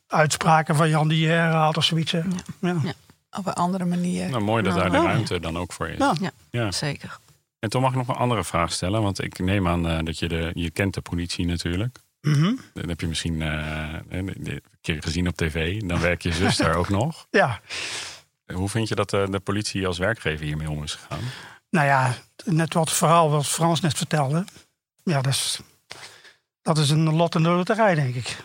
uitspraken 0.08 0.76
van 0.76 0.90
Jan 0.90 1.08
die 1.08 1.20
je 1.20 1.28
herhaalt 1.28 1.78
of 1.78 1.84
zoiets. 1.84 2.12
Ja. 2.12 2.24
Ja. 2.62 2.76
Op 3.38 3.46
een 3.48 3.54
andere 3.54 3.86
manier. 3.86 4.30
Nou, 4.30 4.44
mooi 4.44 4.64
dat 4.64 4.76
Nou, 4.76 4.90
daar 4.90 5.00
de 5.00 5.06
ja. 5.08 5.12
ruimte 5.14 5.40
dan 5.40 5.58
ook 5.58 5.74
voor 5.74 5.88
is. 5.90 5.98
Ja. 5.98 6.14
Ja, 6.22 6.32
Ja. 6.52 6.72
zeker. 6.72 7.20
En 7.60 7.70
toen 7.70 7.82
mag 7.82 7.92
ik 7.92 7.98
nog 7.98 8.08
een 8.08 8.16
andere 8.16 8.44
vraag 8.44 8.72
stellen. 8.72 9.02
Want 9.02 9.24
ik 9.24 9.40
neem 9.40 9.68
aan 9.68 9.88
eh, 9.88 10.00
dat 10.04 10.20
je 10.20 10.28
de... 10.28 10.52
Je 10.54 10.70
kent 10.72 10.94
de 10.94 11.02
politie 11.02 11.46
natuurlijk. 11.46 11.98
Mhm. 12.22 12.56
Dat 12.74 12.86
heb 12.86 13.02
je 13.02 13.08
misschien 13.08 13.42
eh, 13.42 13.94
een 14.10 14.62
keer 14.82 15.02
gezien 15.04 15.28
op 15.28 15.36
tv. 15.36 15.80
Dan 15.82 16.00
werkt 16.00 16.24
je 16.24 16.32
zus 16.34 16.58
daar 16.58 16.76
ook 16.76 16.90
nog. 16.90 17.28
ja. 17.32 17.60
Hoe 18.54 18.70
vind 18.70 18.88
je 18.88 18.96
dat 18.96 19.14
eh, 19.14 19.26
de 19.30 19.40
politie 19.40 19.88
als 19.88 19.98
werkgever 19.98 20.46
hiermee 20.46 20.70
om 20.70 20.84
is 20.84 20.94
gegaan? 20.96 21.24
Nou 21.72 21.88
ja, 21.88 22.16
net 22.46 22.74
wat 22.74 22.92
verhaal 22.92 23.30
wat 23.30 23.48
Frans 23.48 23.80
net 23.80 23.98
vertelde. 23.98 24.46
Ja, 25.04 25.22
dat 25.22 25.34
is, 25.34 25.60
dat 26.62 26.78
is 26.78 26.90
een 26.90 27.14
lot 27.14 27.36
in 27.36 27.44
de 27.44 27.50
loterij, 27.50 27.96
denk 27.96 28.16
ik. 28.16 28.38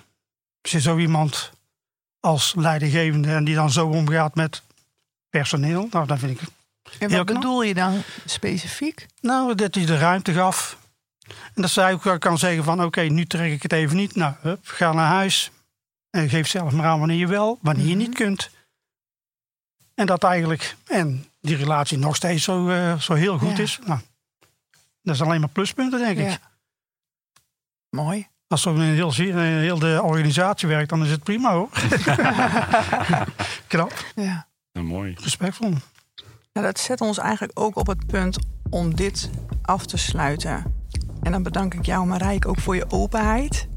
Als 0.63 0.73
je 0.73 0.81
zo 0.81 0.99
iemand 0.99 1.53
als 2.21 2.55
leidinggevende 2.55 3.29
en 3.35 3.45
die 3.45 3.55
dan 3.55 3.71
zo 3.71 3.89
omgaat 3.89 4.35
met 4.35 4.63
personeel, 5.31 5.89
nou, 5.91 6.07
dan 6.07 6.19
vind 6.19 6.41
ik. 6.41 6.49
En 6.99 7.11
wat 7.11 7.25
knap. 7.25 7.27
bedoel 7.27 7.63
je 7.63 7.75
dan 7.75 8.03
specifiek? 8.25 9.07
Nou, 9.21 9.55
dat 9.55 9.75
hij 9.75 9.87
de 9.87 9.99
ruimte 9.99 10.33
gaf. 10.33 10.79
En 11.27 11.63
dat 11.63 11.71
zij 11.71 11.93
ook 11.93 12.21
kan 12.21 12.39
zeggen 12.39 12.65
van, 12.65 12.85
oké, 12.85 13.01
nu 13.01 13.27
trek 13.27 13.53
ik 13.53 13.63
het 13.63 13.73
even 13.73 13.97
niet. 13.97 14.15
Nou, 14.15 14.35
hup, 14.41 14.61
ga 14.63 14.93
naar 14.93 15.07
huis. 15.07 15.51
En 16.11 16.29
geef 16.29 16.49
zelf 16.49 16.73
maar 16.73 16.87
aan 16.87 16.99
wanneer 16.99 17.17
je 17.17 17.27
wel, 17.27 17.59
wanneer 17.63 17.87
je 17.87 17.95
niet 17.95 18.15
kunt. 18.15 18.51
En 19.95 20.07
dat 20.07 20.25
eigenlijk, 20.25 20.77
en 20.87 21.27
die 21.47 21.57
relatie 21.57 21.99
nog 21.99 22.17
steeds 22.17 22.45
zo, 22.45 22.69
eh, 22.69 22.99
zo 22.99 23.15
heel 23.15 23.39
goed 23.39 23.57
Ja. 23.57 23.63
is. 23.63 23.79
Nou, 23.87 24.01
dat 25.03 25.15
is 25.15 25.23
alleen 25.23 25.41
maar 25.41 25.49
pluspunten, 25.49 25.99
denk 25.99 26.19
ik. 26.19 26.29
Ja. 26.29 26.39
Mooi. 27.91 28.27
Als 28.49 28.63
zo 28.63 28.75
in 28.75 28.81
heel, 28.81 29.13
in 29.17 29.37
heel 29.39 29.79
de 29.79 30.01
organisatie 30.03 30.69
werkt, 30.69 30.89
dan 30.89 31.05
is 31.05 31.11
het 31.11 31.23
prima 31.23 31.53
hoor. 31.53 31.69
Knap, 33.67 33.93
Ja. 34.15 34.47
Nou, 34.73 34.87
mooi. 34.87 35.17
respectvol. 35.21 35.69
Nou, 36.53 36.67
dat 36.67 36.79
zet 36.79 37.01
ons 37.01 37.19
eigenlijk 37.19 37.59
ook 37.59 37.77
op 37.77 37.87
het 37.87 38.07
punt 38.07 38.39
om 38.71 38.95
dit 38.95 39.31
af 39.63 39.87
te 39.87 39.97
sluiten. 39.97 40.75
En 41.23 41.33
dan 41.33 41.43
bedank 41.43 41.75
ik 41.75 41.87
jou, 41.87 42.07
Marijke, 42.07 42.49
ook 42.49 42.61
voor 42.61 42.77
je 42.77 42.91
openheid. 42.91 43.69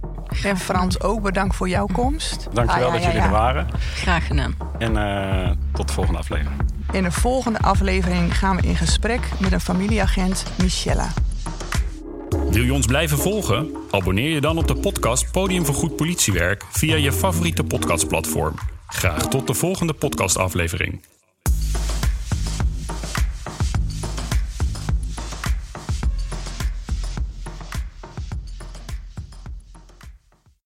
En 0.43 0.57
Frans 0.57 1.01
ook 1.01 1.21
bedankt 1.21 1.55
voor 1.55 1.69
jouw 1.69 1.85
komst. 1.85 2.47
Dankjewel 2.53 2.87
Ah, 2.87 2.93
ja, 2.93 2.99
dat 2.99 3.03
jullie 3.03 3.17
ja. 3.19 3.25
er 3.25 3.31
waren. 3.31 3.67
Graag 3.95 4.27
gedaan. 4.27 4.55
En 4.77 4.97
eh, 4.97 5.51
tot 5.73 5.87
de 5.87 5.93
volgende 5.93 6.19
aflevering. 6.19 6.61
In 6.91 7.03
de 7.03 7.11
volgende 7.11 7.59
aflevering 7.59 8.37
gaan 8.37 8.55
we 8.55 8.61
in 8.61 8.75
gesprek 8.75 9.19
met 9.39 9.51
een 9.51 9.61
familieagent, 9.61 10.43
Michella. 10.61 11.07
Wil 12.49 12.63
je 12.63 12.73
ons 12.73 12.85
blijven 12.85 13.17
volgen? 13.17 13.69
Abonneer 13.91 14.29
je 14.29 14.41
dan 14.41 14.57
op 14.57 14.67
de 14.67 14.75
podcast 14.75 15.31
Podium 15.31 15.65
voor 15.65 15.75
Goed 15.75 15.95
Politiewerk 15.95 16.65
via 16.69 16.95
je 16.95 17.11
favoriete 17.11 17.63
podcastplatform. 17.63 18.53
Graag 18.87 19.27
tot 19.27 19.47
de 19.47 19.53
volgende 19.53 19.93
podcastaflevering. 19.93 21.01